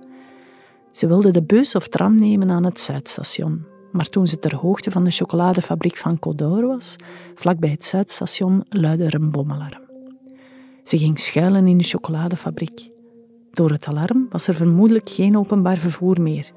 Ze 0.96 1.06
wilde 1.06 1.30
de 1.30 1.42
bus 1.42 1.74
of 1.74 1.88
tram 1.88 2.18
nemen 2.18 2.50
aan 2.50 2.64
het 2.64 2.80
Zuidstation. 2.80 3.64
Maar 3.92 4.08
toen 4.08 4.26
ze 4.26 4.38
ter 4.38 4.56
hoogte 4.56 4.90
van 4.90 5.04
de 5.04 5.10
chocoladefabriek 5.10 5.96
van 5.96 6.18
Codor 6.18 6.66
was, 6.66 6.96
vlakbij 7.34 7.70
het 7.70 7.84
Zuidstation, 7.84 8.64
luidde 8.68 9.04
er 9.04 9.14
een 9.14 9.30
bomalarm. 9.30 9.82
Ze 10.84 10.98
ging 10.98 11.18
schuilen 11.18 11.66
in 11.66 11.78
de 11.78 11.84
chocoladefabriek. 11.84 12.90
Door 13.50 13.70
het 13.70 13.86
alarm 13.86 14.26
was 14.30 14.48
er 14.48 14.54
vermoedelijk 14.54 15.08
geen 15.08 15.38
openbaar 15.38 15.76
vervoer 15.76 16.20
meer. 16.20 16.52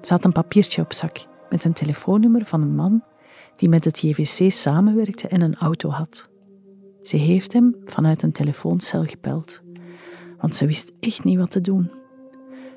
Ze 0.00 0.12
had 0.12 0.24
een 0.24 0.32
papiertje 0.32 0.82
op 0.82 0.92
zak 0.92 1.26
met 1.50 1.64
een 1.64 1.72
telefoonnummer 1.72 2.44
van 2.44 2.62
een 2.62 2.74
man 2.74 3.04
die 3.56 3.68
met 3.68 3.84
het 3.84 4.00
JVC 4.00 4.50
samenwerkte 4.50 5.28
en 5.28 5.40
een 5.40 5.56
auto 5.56 5.90
had. 5.90 6.28
Ze 7.02 7.16
heeft 7.16 7.52
hem 7.52 7.76
vanuit 7.84 8.22
een 8.22 8.32
telefooncel 8.32 9.04
gebeld, 9.04 9.62
want 10.38 10.56
ze 10.56 10.66
wist 10.66 10.92
echt 11.00 11.24
niet 11.24 11.38
wat 11.38 11.50
te 11.50 11.60
doen. 11.60 12.02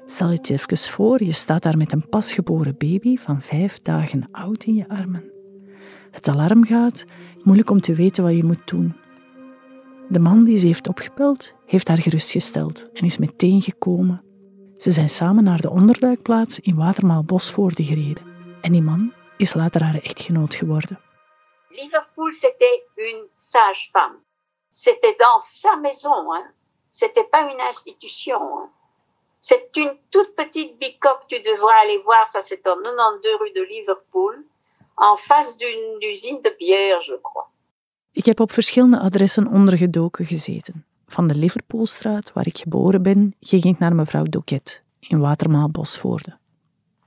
Stel 0.10 0.32
je 0.32 0.40
even 0.42 0.78
voor, 0.78 1.24
je 1.24 1.32
staat 1.32 1.64
daar 1.64 1.78
met 1.78 1.92
een 1.92 2.10
pasgeboren 2.10 2.78
baby 2.78 3.18
van 3.18 3.42
vijf 3.42 3.82
dagen 3.82 4.30
oud 4.32 4.64
in 4.64 4.76
je 4.76 4.90
armen. 4.90 5.32
Het 6.12 6.28
alarm 6.28 6.66
gaat, 6.66 7.06
moeilijk 7.44 7.70
om 7.70 7.82
te 7.82 7.94
weten 7.94 8.24
wat 8.24 8.36
je 8.36 8.44
moet 8.44 8.68
doen. 8.68 8.96
De 10.10 10.20
man 10.20 10.44
die 10.44 10.58
ze 10.58 10.68
heeft 10.68 10.88
opgebeld, 10.88 11.54
heeft 11.66 11.88
haar 11.88 12.02
gerustgesteld 12.02 12.90
en 12.94 13.06
is 13.06 13.18
meteen 13.18 13.62
gekomen. 13.62 14.24
Ze 14.78 14.92
zijn 14.92 15.10
samen 15.10 15.44
naar 15.44 15.62
de 15.62 15.70
onderduikplaats 15.70 16.60
in 16.60 16.76
Watermaal 16.76 17.24
Bosvoorde 17.24 17.84
gereden. 17.84 18.24
En 18.62 18.72
die 18.72 18.82
man 18.82 19.14
is 19.38 19.54
later 19.54 19.84
haar 19.84 19.96
echtgenoot 19.96 20.56
geworden. 20.56 21.00
Liverpool, 21.70 22.32
c'était 22.32 22.84
une 22.96 23.28
sage-femme. 23.36 24.16
C'était 24.70 25.16
dans 25.18 25.60
sa 25.60 25.76
maison, 25.76 26.34
hein. 26.34 26.54
C'était 26.90 27.30
pas 27.30 27.52
une 27.52 27.68
institution. 27.68 28.70
C'est 29.50 29.70
une 29.78 29.96
toute 30.10 30.32
petite 30.36 30.78
bicoque, 30.78 31.26
tu 31.28 31.38
devrais 31.50 31.80
aller 31.84 32.02
voir, 32.04 32.28
ça 32.28 32.42
c'est 32.42 32.68
en 32.68 32.76
92 32.84 33.30
rue 33.40 33.54
de 33.54 33.64
Liverpool, 33.76 34.36
en 34.98 35.16
face 35.16 35.58
d'une 35.58 36.12
usine 36.12 36.42
de 36.42 36.52
bière, 36.60 37.02
je 37.02 37.18
crois. 37.22 37.48
Ik 38.12 38.26
heb 38.26 38.40
op 38.40 38.52
verschillende 38.52 39.00
adressen 39.00 39.48
ondergedoken 39.48 40.26
gezeten. 40.26 40.86
Van 41.08 41.28
de 41.28 41.36
Liverpoolstraat, 41.36 42.34
waar 42.34 42.48
ik 42.48 42.58
geboren 42.58 43.04
ben, 43.04 43.36
ging 43.40 43.64
ik 43.64 43.80
naar 43.80 43.96
mevrouw 43.96 44.24
Doquet 44.24 44.84
in 45.00 45.20
Watermaal 45.20 45.70
Bosvoorde. 45.70 46.38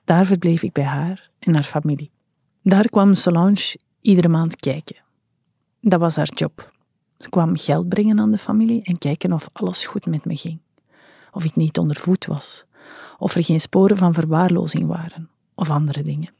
Daar 0.05 0.27
verbleef 0.27 0.63
ik 0.63 0.73
bij 0.73 0.85
haar 0.85 1.31
en 1.39 1.55
haar 1.55 1.63
familie. 1.63 2.11
Daar 2.63 2.89
kwam 2.89 3.15
Solange 3.15 3.79
iedere 4.01 4.29
maand 4.29 4.57
kijken. 4.57 4.97
Dat 5.81 6.01
was 6.01 6.17
haar 6.17 6.31
job. 6.35 6.71
Ze 7.19 7.29
kwam 7.29 7.57
geld 7.57 7.89
brengen 7.89 8.21
aan 8.21 8.31
de 8.31 8.39
familie 8.39 8.83
en 8.85 8.99
kijken 8.99 9.33
of 9.33 9.49
alles 9.53 9.87
goed 9.87 10.07
met 10.07 10.25
me 10.25 10.37
ging. 10.37 10.61
Of 11.31 11.45
ik 11.45 11.57
niet 11.57 11.79
onder 11.79 11.97
voet 11.97 12.27
was. 12.27 12.65
Of 13.19 13.35
er 13.35 13.45
geen 13.45 13.61
sporen 13.61 13.97
van 13.97 14.15
verwaarlozing 14.15 14.87
waren. 14.87 15.31
Of 15.55 15.71
andere 15.71 16.03
dingen. 16.03 16.33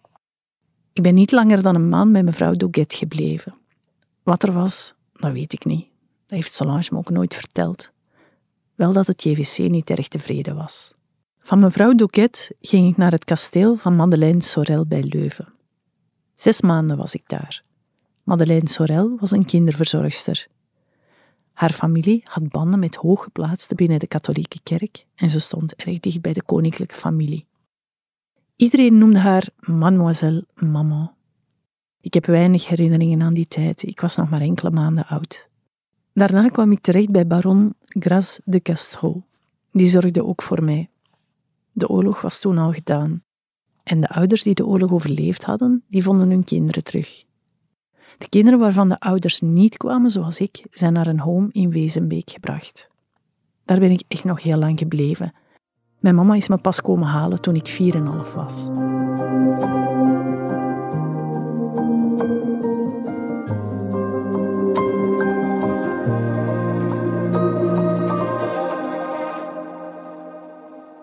Ik 0.93 1.03
ben 1.03 1.15
niet 1.15 1.33
langer 1.33 1.63
dan 1.63 1.75
een 1.75 1.89
maand 1.89 2.13
bij 2.13 2.23
mevrouw 2.23 2.55
Doguet 2.55 2.95
gebleven. 2.95 3.55
Wat 4.23 4.43
er 4.43 4.53
was, 4.53 4.95
dat 5.13 5.33
weet 5.33 5.53
ik 5.53 5.65
niet. 5.65 5.87
Dat 6.27 6.39
heeft 6.39 6.53
Solange 6.53 6.89
me 6.91 6.99
ook 6.99 7.11
nooit 7.11 7.35
verteld. 7.35 7.93
Wel 8.75 8.93
dat 8.93 9.07
het 9.07 9.23
JVC 9.23 9.59
niet 9.59 9.91
erg 9.91 10.09
tevreden 10.09 10.57
was. 10.57 10.95
Van 11.39 11.59
mevrouw 11.59 11.95
Douquet 11.95 12.55
ging 12.61 12.91
ik 12.91 12.97
naar 12.97 13.13
het 13.13 13.25
kasteel 13.25 13.77
van 13.77 13.97
Madeleine 13.97 14.43
Sorel 14.43 14.87
bij 14.87 15.03
Leuven. 15.03 15.53
Zes 16.35 16.61
maanden 16.61 16.97
was 16.97 17.15
ik 17.15 17.23
daar. 17.29 17.63
Madeleine 18.23 18.69
Sorel 18.69 19.17
was 19.21 19.31
een 19.31 19.45
kinderverzorgster. 19.45 20.47
Haar 21.61 21.73
familie 21.73 22.21
had 22.25 22.49
banden 22.49 22.79
met 22.79 22.97
hooggeplaatsten 22.97 23.77
binnen 23.77 23.99
de 23.99 24.07
katholieke 24.07 24.61
kerk 24.63 25.07
en 25.15 25.31
ze 25.31 25.41
stond 25.41 25.75
erg 25.75 26.01
dicht 26.01 26.21
bij 26.21 26.33
de 26.33 26.43
koninklijke 26.43 26.95
familie. 26.95 27.47
Iedereen 28.57 28.99
noemde 28.99 29.19
haar 29.19 29.49
Mademoiselle 29.59 30.47
Maman. 30.55 31.13
Ik 32.01 32.15
heb 32.15 32.27
weinig 32.27 32.69
herinneringen 32.69 33.23
aan 33.23 33.35
die 33.35 33.49
tijd, 33.49 33.83
ik 33.83 34.01
was 34.01 34.17
nog 34.17 34.31
maar 34.31 34.41
enkele 34.41 34.71
maanden 34.71 35.07
oud. 35.07 35.49
Daarna 36.15 36.49
kwam 36.49 36.73
ik 36.73 36.81
terecht 36.81 37.11
bij 37.11 37.27
baron 37.27 37.75
Gras 37.85 38.41
de 38.45 38.61
Castro. 38.61 39.23
Die 39.73 39.89
zorgde 39.89 40.25
ook 40.25 40.43
voor 40.43 40.65
mij. 40.65 40.91
De 41.73 41.89
oorlog 41.89 42.21
was 42.21 42.41
toen 42.41 42.59
al 42.59 42.73
gedaan. 42.73 43.23
En 43.83 44.01
de 44.01 44.09
ouders 44.09 44.43
die 44.43 44.55
de 44.55 44.67
oorlog 44.67 44.91
overleefd 44.91 45.45
hadden, 45.45 45.85
die 45.89 46.03
vonden 46.03 46.31
hun 46.31 46.45
kinderen 46.45 46.85
terug. 46.85 47.25
De 48.21 48.29
kinderen 48.29 48.59
waarvan 48.59 48.89
de 48.89 49.01
ouders 49.01 49.41
niet 49.41 49.77
kwamen 49.77 50.11
zoals 50.11 50.41
ik, 50.41 50.65
zijn 50.71 50.93
naar 50.93 51.07
een 51.07 51.21
home 51.21 51.49
in 51.53 51.71
Wezenbeek 51.71 52.31
gebracht. 52.31 52.89
Daar 53.65 53.79
ben 53.79 53.91
ik 53.91 54.03
echt 54.09 54.25
nog 54.25 54.43
heel 54.43 54.57
lang 54.57 54.79
gebleven. 54.79 55.33
Mijn 55.99 56.15
mama 56.15 56.35
is 56.35 56.49
me 56.49 56.57
pas 56.59 56.81
komen 56.81 57.09
halen 57.09 57.41
toen 57.41 57.55
ik 57.55 57.69
4,5 57.69 58.35
was. 58.35 58.69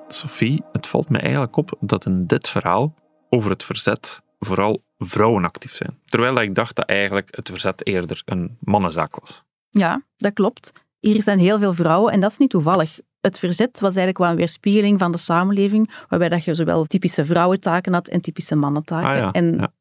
Sophie, 0.07 0.63
het 0.71 0.87
valt 0.87 1.09
me 1.09 1.17
eigenlijk 1.17 1.57
op 1.57 1.77
dat 1.79 2.05
in 2.05 2.25
dit 2.25 2.49
verhaal 2.49 2.93
over 3.29 3.51
het 3.51 3.63
verzet 3.63 4.21
vooral 4.39 4.83
vrouwen 4.97 5.43
actief 5.43 5.75
zijn. 5.75 5.99
Terwijl 6.05 6.33
dat 6.33 6.43
ik 6.43 6.55
dacht 6.55 6.75
dat 6.75 6.85
eigenlijk 6.85 7.27
het 7.35 7.49
verzet 7.49 7.87
eerder 7.87 8.21
een 8.25 8.57
mannenzaak 8.59 9.19
was. 9.19 9.45
Ja, 9.69 10.03
dat 10.17 10.33
klopt. 10.33 10.71
Hier 10.99 11.23
zijn 11.23 11.39
heel 11.39 11.59
veel 11.59 11.73
vrouwen 11.73 12.13
en 12.13 12.19
dat 12.19 12.31
is 12.31 12.37
niet 12.37 12.49
toevallig. 12.49 12.99
Het 13.21 13.39
verzet 13.39 13.79
was 13.79 13.95
eigenlijk 13.95 14.17
wel 14.17 14.29
een 14.29 14.35
weerspiegeling 14.35 14.99
van 14.99 15.11
de 15.11 15.17
samenleving, 15.17 16.05
waarbij 16.07 16.29
dat 16.29 16.43
je 16.43 16.53
zowel 16.53 16.85
typische 16.85 17.25
vrouwentaken 17.25 17.93
had 17.93 18.07
en 18.07 18.21
typische 18.21 18.55
mannentaken. 18.55 19.09
Ah 19.09 19.17
ja, 19.17 19.31
en 19.31 19.55
ja. 19.55 19.71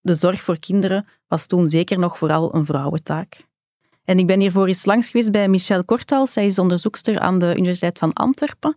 de 0.00 0.14
zorg 0.14 0.42
voor 0.42 0.58
kinderen 0.58 1.06
was 1.26 1.46
toen 1.46 1.68
zeker 1.68 1.98
nog 1.98 2.18
vooral 2.18 2.54
een 2.54 2.66
vrouwentaak. 2.66 3.46
En 4.04 4.18
ik 4.18 4.26
ben 4.26 4.40
hiervoor 4.40 4.66
eens 4.66 4.84
langs 4.84 5.08
geweest 5.08 5.30
bij 5.30 5.48
Michelle 5.48 5.82
Kortals. 5.82 6.32
Zij 6.32 6.46
is 6.46 6.58
onderzoekster 6.58 7.18
aan 7.18 7.38
de 7.38 7.54
Universiteit 7.56 7.98
van 7.98 8.12
Antwerpen. 8.12 8.76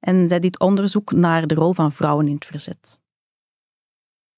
En 0.00 0.28
zij 0.28 0.38
doet 0.38 0.60
onderzoek 0.60 1.12
naar 1.12 1.46
de 1.46 1.54
rol 1.54 1.72
van 1.72 1.92
vrouwen 1.92 2.28
in 2.28 2.34
het 2.34 2.44
verzet. 2.44 3.01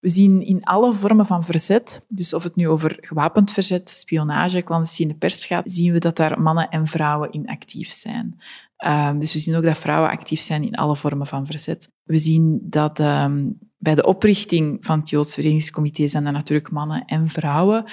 We 0.05 0.11
zien 0.11 0.43
in 0.43 0.64
alle 0.64 0.93
vormen 0.93 1.27
van 1.27 1.45
verzet, 1.45 2.05
dus 2.09 2.35
of 2.35 2.43
het 2.43 2.57
nu 2.57 2.69
over 2.69 2.97
gewapend 3.01 3.53
verzet, 3.53 3.90
spionage, 3.90 4.62
clandestine 4.62 5.14
pers 5.14 5.47
gaat, 5.47 5.71
zien 5.71 5.93
we 5.93 5.99
dat 5.99 6.17
daar 6.17 6.40
mannen 6.40 6.69
en 6.69 6.87
vrouwen 6.87 7.33
in 7.33 7.47
actief 7.47 7.93
zijn. 7.93 8.40
Um, 8.87 9.19
dus 9.19 9.33
we 9.33 9.38
zien 9.38 9.57
ook 9.57 9.62
dat 9.62 9.79
vrouwen 9.79 10.11
actief 10.11 10.40
zijn 10.40 10.62
in 10.62 10.75
alle 10.75 10.97
vormen 10.97 11.27
van 11.27 11.47
verzet. 11.47 11.88
We 12.03 12.19
zien 12.19 12.61
dat 12.62 12.99
um, 12.99 13.59
bij 13.79 13.95
de 13.95 14.05
oprichting 14.05 14.85
van 14.85 14.99
het 14.99 15.11
Joods 15.11 15.35
Verenigingscomité 15.35 16.09
zijn 16.09 16.27
er 16.27 16.33
natuurlijk 16.33 16.71
mannen 16.71 17.05
en 17.05 17.29
vrouwen 17.29 17.85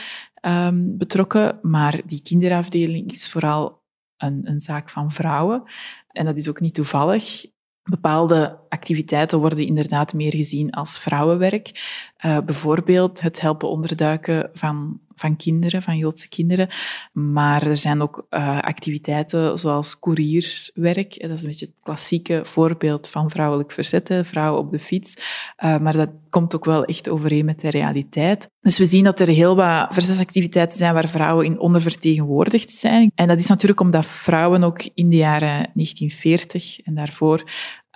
um, 0.42 0.98
betrokken, 0.98 1.60
maar 1.62 2.02
die 2.06 2.22
kinderafdeling 2.22 3.12
is 3.12 3.28
vooral 3.28 3.84
een, 4.18 4.42
een 4.44 4.60
zaak 4.60 4.90
van 4.90 5.12
vrouwen. 5.12 5.64
En 6.08 6.26
dat 6.26 6.36
is 6.36 6.50
ook 6.50 6.60
niet 6.60 6.74
toevallig. 6.74 7.46
Bepaalde 7.92 8.58
activiteiten 8.70 9.40
worden 9.40 9.66
inderdaad 9.66 10.14
meer 10.14 10.36
gezien 10.36 10.72
als 10.72 11.00
vrouwenwerk. 11.00 11.72
Uh, 12.26 12.38
bijvoorbeeld 12.46 13.22
het 13.22 13.42
helpen 13.42 13.70
onderduiken 13.70 14.50
van 14.54 15.00
van 15.22 15.36
kinderen, 15.36 15.82
van 15.82 15.98
Joodse 15.98 16.30
kinderen. 16.30 16.68
Maar 17.14 17.68
er 17.68 17.78
zijn 17.78 18.02
ook 18.02 18.28
uh, 18.30 18.60
activiteiten 18.60 19.58
zoals 19.58 20.00
courierswerk. 20.00 21.22
Dat 21.22 21.32
is 21.32 21.42
een 21.42 21.48
beetje 21.48 21.66
het 21.66 21.76
klassieke 21.84 22.42
voorbeeld 22.44 23.08
van 23.08 23.30
vrouwelijk 23.30 23.72
verzet, 23.72 24.20
vrouwen 24.22 24.62
op 24.62 24.72
de 24.72 24.80
fiets. 24.80 25.16
Uh, 25.64 25.78
maar 25.78 25.94
dat 25.94 26.10
komt 26.30 26.56
ook 26.56 26.66
wel 26.66 26.86
echt 26.86 27.10
overeen 27.10 27.46
met 27.46 27.60
de 27.60 27.70
realiteit. 27.70 28.50
Dus 28.62 28.78
we 28.78 28.86
zien 28.86 29.04
dat 29.04 29.20
er 29.20 29.28
heel 29.28 29.56
wat 29.56 29.88
verzetsactiviteiten 29.90 30.78
zijn 30.78 30.94
waar 30.94 31.10
vrouwen 31.10 31.46
in 31.46 31.60
ondervertegenwoordigd 31.60 32.72
zijn. 32.72 33.12
En 33.16 33.28
dat 33.28 33.40
is 33.40 33.48
natuurlijk 33.48 33.80
omdat 33.80 34.06
vrouwen 34.06 34.64
ook 34.64 34.90
in 34.94 35.10
de 35.10 35.16
jaren 35.16 35.70
1940 35.74 36.80
en 36.82 36.96
daarvoor 36.96 37.44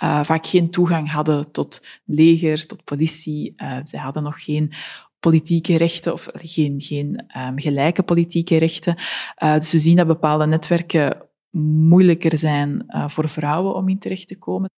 uh, 0.03 0.23
vaak 0.23 0.45
geen 0.45 0.69
toegang 0.69 1.11
hadden 1.11 1.51
tot 1.51 1.81
leger, 2.05 2.65
tot 2.65 2.83
politie. 2.83 3.53
Uh, 3.57 3.77
zij 3.83 3.99
hadden 3.99 4.23
nog 4.23 4.43
geen 4.43 4.73
politieke 5.29 5.77
rechten 5.77 6.13
of 6.13 6.27
geen, 6.33 6.81
geen 6.81 7.25
um, 7.38 7.59
gelijke 7.59 8.03
politieke 8.03 8.57
rechten. 8.57 8.95
Uh, 9.43 9.53
dus 9.53 9.71
we 9.71 9.79
zien 9.79 9.95
dat 9.95 10.07
bepaalde 10.07 10.45
netwerken 10.45 11.17
moeilijker 11.62 12.38
zijn 12.38 12.84
uh, 12.88 13.08
voor 13.08 13.30
vrouwen 13.30 13.76
om 13.76 13.89
in 13.89 14.00
terecht 14.00 14.28
te 14.28 14.38
komen. 14.38 14.70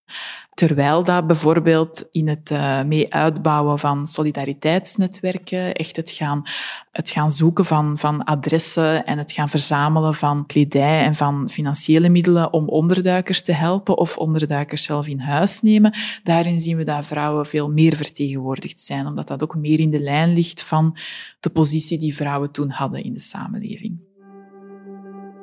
Terwijl 0.53 1.03
dat 1.03 1.27
bijvoorbeeld 1.27 2.07
in 2.11 2.27
het 2.27 2.51
uh, 2.51 2.83
mee 2.83 3.13
uitbouwen 3.13 3.79
van 3.79 4.07
solidariteitsnetwerken, 4.07 5.73
echt 5.73 5.95
het 5.95 6.11
gaan, 6.11 6.41
het 6.91 7.09
gaan 7.09 7.31
zoeken 7.31 7.65
van, 7.65 7.97
van 7.97 8.23
adressen 8.23 9.05
en 9.05 9.17
het 9.17 9.31
gaan 9.31 9.49
verzamelen 9.49 10.15
van 10.15 10.45
kledij 10.45 11.03
en 11.03 11.15
van 11.15 11.49
financiële 11.49 12.09
middelen 12.09 12.53
om 12.53 12.67
onderduikers 12.67 13.41
te 13.41 13.51
helpen 13.51 13.97
of 13.97 14.17
onderduikers 14.17 14.83
zelf 14.83 15.07
in 15.07 15.19
huis 15.19 15.61
nemen, 15.61 15.93
daarin 16.23 16.59
zien 16.59 16.77
we 16.77 16.83
dat 16.83 17.05
vrouwen 17.05 17.45
veel 17.45 17.69
meer 17.69 17.95
vertegenwoordigd 17.95 18.79
zijn, 18.79 19.07
omdat 19.07 19.27
dat 19.27 19.43
ook 19.43 19.55
meer 19.55 19.79
in 19.79 19.91
de 19.91 19.99
lijn 19.99 20.33
ligt 20.33 20.63
van 20.63 20.97
de 21.39 21.49
positie 21.49 21.99
die 21.99 22.15
vrouwen 22.15 22.51
toen 22.51 22.69
hadden 22.69 23.03
in 23.03 23.13
de 23.13 23.19
samenleving. 23.19 24.06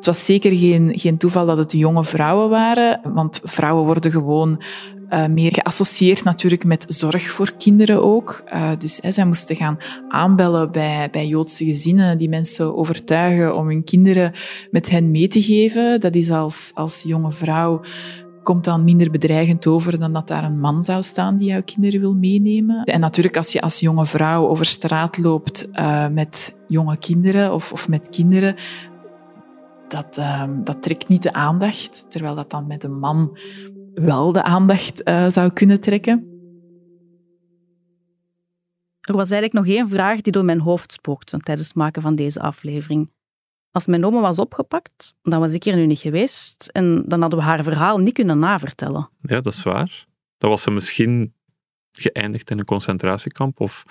Het 0.04 0.14
was 0.14 0.24
zeker 0.24 0.56
geen, 0.56 0.98
geen 0.98 1.16
toeval 1.16 1.46
dat 1.46 1.58
het 1.58 1.72
jonge 1.72 2.04
vrouwen 2.04 2.48
waren, 2.48 3.00
want 3.14 3.40
vrouwen 3.42 3.84
worden 3.84 4.10
gewoon 4.10 4.62
uh, 5.10 5.26
meer 5.26 5.52
geassocieerd 5.52 6.24
natuurlijk 6.24 6.64
met 6.64 6.84
zorg 6.88 7.22
voor 7.22 7.52
kinderen 7.58 8.02
ook. 8.02 8.44
Uh, 8.54 8.70
dus 8.78 8.94
zij 8.94 9.24
moesten 9.26 9.56
gaan 9.56 9.76
aanbellen 10.08 10.72
bij, 10.72 11.08
bij 11.10 11.26
Joodse 11.26 11.64
gezinnen, 11.64 12.18
die 12.18 12.28
mensen 12.28 12.76
overtuigen 12.76 13.56
om 13.56 13.66
hun 13.66 13.84
kinderen 13.84 14.32
met 14.70 14.90
hen 14.90 15.10
mee 15.10 15.28
te 15.28 15.42
geven. 15.42 16.00
Dat 16.00 16.14
is 16.14 16.30
als, 16.30 16.70
als 16.74 17.02
jonge 17.02 17.32
vrouw 17.32 17.80
komt 18.42 18.64
dan 18.64 18.84
minder 18.84 19.10
bedreigend 19.10 19.66
over 19.66 19.98
dan 19.98 20.12
dat 20.12 20.28
daar 20.28 20.44
een 20.44 20.60
man 20.60 20.84
zou 20.84 21.02
staan 21.02 21.36
die 21.36 21.48
jouw 21.48 21.62
kinderen 21.62 22.00
wil 22.00 22.14
meenemen. 22.14 22.84
En 22.84 23.00
natuurlijk, 23.00 23.36
als 23.36 23.52
je 23.52 23.60
als 23.60 23.80
jonge 23.80 24.06
vrouw 24.06 24.48
over 24.48 24.64
straat 24.66 25.18
loopt 25.18 25.68
uh, 25.72 26.08
met 26.08 26.58
jonge 26.68 26.96
kinderen 26.96 27.52
of, 27.52 27.72
of 27.72 27.88
met 27.88 28.08
kinderen, 28.08 28.54
dat, 29.94 30.18
uh, 30.18 30.44
dat 30.64 30.82
trekt 30.82 31.08
niet 31.08 31.22
de 31.22 31.32
aandacht, 31.32 32.10
terwijl 32.10 32.34
dat 32.34 32.50
dan 32.50 32.66
met 32.66 32.84
een 32.84 32.98
man 32.98 33.38
wel 33.94 34.32
de 34.32 34.42
aandacht 34.42 35.08
uh, 35.08 35.30
zou 35.30 35.52
kunnen 35.52 35.80
trekken. 35.80 36.28
Er 39.00 39.16
was 39.16 39.30
eigenlijk 39.30 39.66
nog 39.66 39.76
één 39.76 39.88
vraag 39.88 40.20
die 40.20 40.32
door 40.32 40.44
mijn 40.44 40.60
hoofd 40.60 40.92
spookte 40.92 41.38
tijdens 41.38 41.66
het 41.66 41.76
maken 41.76 42.02
van 42.02 42.14
deze 42.14 42.40
aflevering. 42.40 43.10
Als 43.70 43.86
mijn 43.86 44.04
oma 44.04 44.20
was 44.20 44.38
opgepakt, 44.38 45.14
dan 45.22 45.40
was 45.40 45.52
ik 45.52 45.64
hier 45.64 45.74
nu 45.74 45.86
niet 45.86 45.98
geweest 45.98 46.68
en 46.72 47.04
dan 47.06 47.20
hadden 47.20 47.38
we 47.38 47.44
haar 47.44 47.62
verhaal 47.62 47.98
niet 47.98 48.14
kunnen 48.14 48.38
navertellen. 48.38 49.10
Ja, 49.20 49.40
dat 49.40 49.52
is 49.52 49.62
waar. 49.62 50.06
Dan 50.38 50.50
was 50.50 50.62
ze 50.62 50.70
misschien 50.70 51.34
geëindigd 51.92 52.50
in 52.50 52.58
een 52.58 52.64
concentratiekamp 52.64 53.60
of 53.60 53.84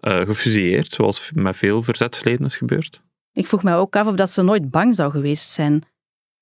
uh, 0.00 0.20
gefusilleerd, 0.20 0.92
zoals 0.92 1.30
met 1.34 1.56
veel 1.56 1.82
verzetsleden 1.82 2.46
is 2.46 2.56
gebeurd. 2.56 3.02
Ik 3.40 3.46
vroeg 3.46 3.62
mij 3.62 3.76
ook 3.76 3.96
af 3.96 4.06
of 4.06 4.14
dat 4.14 4.30
ze 4.30 4.42
nooit 4.42 4.70
bang 4.70 4.94
zou 4.94 5.10
geweest 5.10 5.50
zijn. 5.50 5.82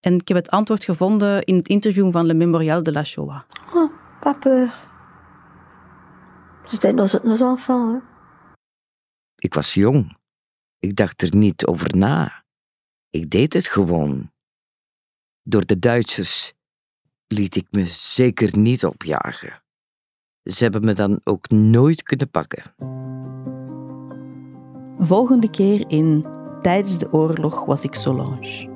En 0.00 0.14
ik 0.14 0.28
heb 0.28 0.36
het 0.36 0.50
antwoord 0.50 0.84
gevonden 0.84 1.42
in 1.42 1.56
het 1.56 1.68
interview 1.68 2.12
van 2.12 2.26
Le 2.26 2.34
Memorial 2.34 2.82
de 2.82 2.92
la 2.92 3.04
Shoah. 3.04 3.40
Oh, 3.74 3.92
pas 4.20 4.36
peur. 4.40 4.74
C'était 6.64 6.94
nos, 6.94 7.20
nos 7.22 7.40
enfants. 7.40 7.92
Hè? 7.92 8.08
Ik 9.36 9.54
was 9.54 9.74
jong. 9.74 10.16
Ik 10.78 10.96
dacht 10.96 11.22
er 11.22 11.36
niet 11.36 11.66
over 11.66 11.96
na. 11.96 12.44
Ik 13.10 13.30
deed 13.30 13.52
het 13.52 13.66
gewoon. 13.66 14.30
Door 15.42 15.66
de 15.66 15.78
Duitsers 15.78 16.52
liet 17.26 17.56
ik 17.56 17.66
me 17.70 17.84
zeker 17.86 18.58
niet 18.58 18.84
opjagen. 18.84 19.62
Ze 20.42 20.62
hebben 20.62 20.84
me 20.84 20.94
dan 20.94 21.20
ook 21.24 21.48
nooit 21.50 22.02
kunnen 22.02 22.30
pakken. 22.30 22.62
Volgende 24.98 25.50
keer 25.50 25.90
in 25.90 26.37
Tijdens 26.62 26.98
de 26.98 27.12
oorlog 27.12 27.64
was 27.64 27.84
ik 27.84 27.94
Solange. 27.94 28.68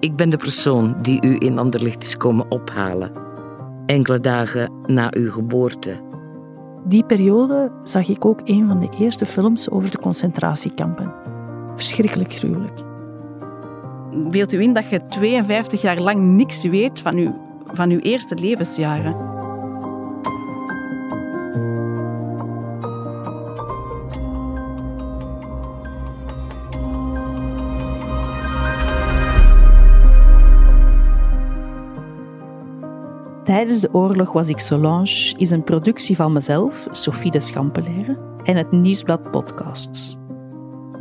Ik 0.00 0.16
ben 0.16 0.30
de 0.30 0.36
persoon 0.36 0.96
die 1.02 1.22
u 1.22 1.36
in 1.38 1.58
Anderlicht 1.58 2.02
is 2.02 2.16
komen 2.16 2.50
ophalen, 2.50 3.12
enkele 3.86 4.20
dagen 4.20 4.72
na 4.86 5.12
uw 5.16 5.30
geboorte. 5.30 6.00
Die 6.84 7.04
periode 7.04 7.72
zag 7.82 8.08
ik 8.08 8.24
ook 8.24 8.40
een 8.44 8.68
van 8.68 8.80
de 8.80 8.88
eerste 8.98 9.26
films 9.26 9.70
over 9.70 9.90
de 9.90 9.98
concentratiekampen. 9.98 11.14
Verschrikkelijk 11.74 12.32
gruwelijk. 12.32 12.80
Beeld 14.30 14.52
u 14.52 14.62
in 14.62 14.72
dat 14.72 14.88
je 14.88 15.06
52 15.06 15.82
jaar 15.82 16.00
lang 16.00 16.20
niks 16.20 16.64
weet 16.64 17.00
van 17.00 17.16
uw, 17.16 17.34
van 17.66 17.90
uw 17.90 17.98
eerste 17.98 18.34
levensjaren. 18.34 19.16
Tijdens 33.66 33.86
de 33.86 33.98
oorlog 33.98 34.32
was 34.32 34.48
ik 34.48 34.58
Solange 34.58 35.34
is 35.36 35.50
een 35.50 35.64
productie 35.64 36.16
van 36.16 36.32
mezelf, 36.32 36.88
Sophie 36.90 37.30
de 37.30 37.40
Schampeleren, 37.40 38.18
en 38.42 38.56
het 38.56 38.70
Nieuwsblad 38.72 39.30
Podcasts. 39.30 40.18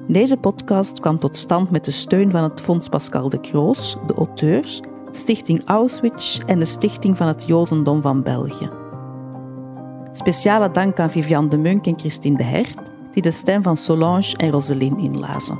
Deze 0.07 0.37
podcast 0.37 0.99
kwam 0.99 1.19
tot 1.19 1.35
stand 1.35 1.71
met 1.71 1.85
de 1.85 1.91
steun 1.91 2.31
van 2.31 2.43
het 2.43 2.61
Fonds 2.61 2.87
Pascal 2.87 3.29
de 3.29 3.39
Kroos, 3.39 3.97
de 4.07 4.13
auteurs, 4.13 4.81
Stichting 5.11 5.65
Auschwitz 5.65 6.39
en 6.45 6.59
de 6.59 6.65
Stichting 6.65 7.17
van 7.17 7.27
het 7.27 7.45
Jodendom 7.47 8.01
van 8.01 8.23
België. 8.23 8.69
Speciale 10.11 10.71
dank 10.71 10.99
aan 10.99 11.11
Viviane 11.11 11.47
de 11.47 11.57
Munk 11.57 11.85
en 11.85 11.99
Christine 11.99 12.37
de 12.37 12.43
Hert, 12.43 12.91
die 13.11 13.21
de 13.21 13.31
stem 13.31 13.63
van 13.63 13.77
Solange 13.77 14.37
en 14.37 14.49
Roseline 14.49 15.01
inlazen. 15.01 15.59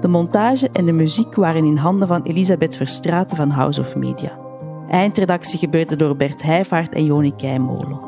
De 0.00 0.08
montage 0.08 0.70
en 0.72 0.84
de 0.84 0.92
muziek 0.92 1.34
waren 1.34 1.64
in 1.64 1.76
handen 1.76 2.08
van 2.08 2.22
Elisabeth 2.22 2.76
Verstraeten 2.76 3.36
van 3.36 3.50
House 3.50 3.80
of 3.80 3.96
Media. 3.96 4.37
Eindredactie 4.90 5.58
gebeurde 5.58 5.96
door 5.96 6.16
Bert 6.16 6.42
Heijvaart 6.42 6.94
en 6.94 7.04
Joni 7.04 7.36
Keimolen. 7.36 8.00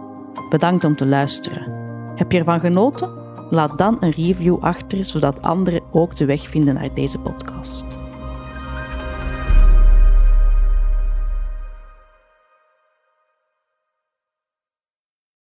Bedankt 0.50 0.84
om 0.84 0.96
te 0.96 1.06
luisteren. 1.06 1.72
Heb 2.16 2.32
je 2.32 2.38
ervan 2.38 2.60
genoten? 2.60 3.10
Laat 3.50 3.78
dan 3.78 3.96
een 4.00 4.10
review 4.10 4.56
achter, 4.60 5.04
zodat 5.04 5.42
anderen 5.42 5.82
ook 5.90 6.16
de 6.16 6.24
weg 6.24 6.48
vinden 6.48 6.74
naar 6.74 6.94
deze 6.94 7.18
podcast. 7.18 7.98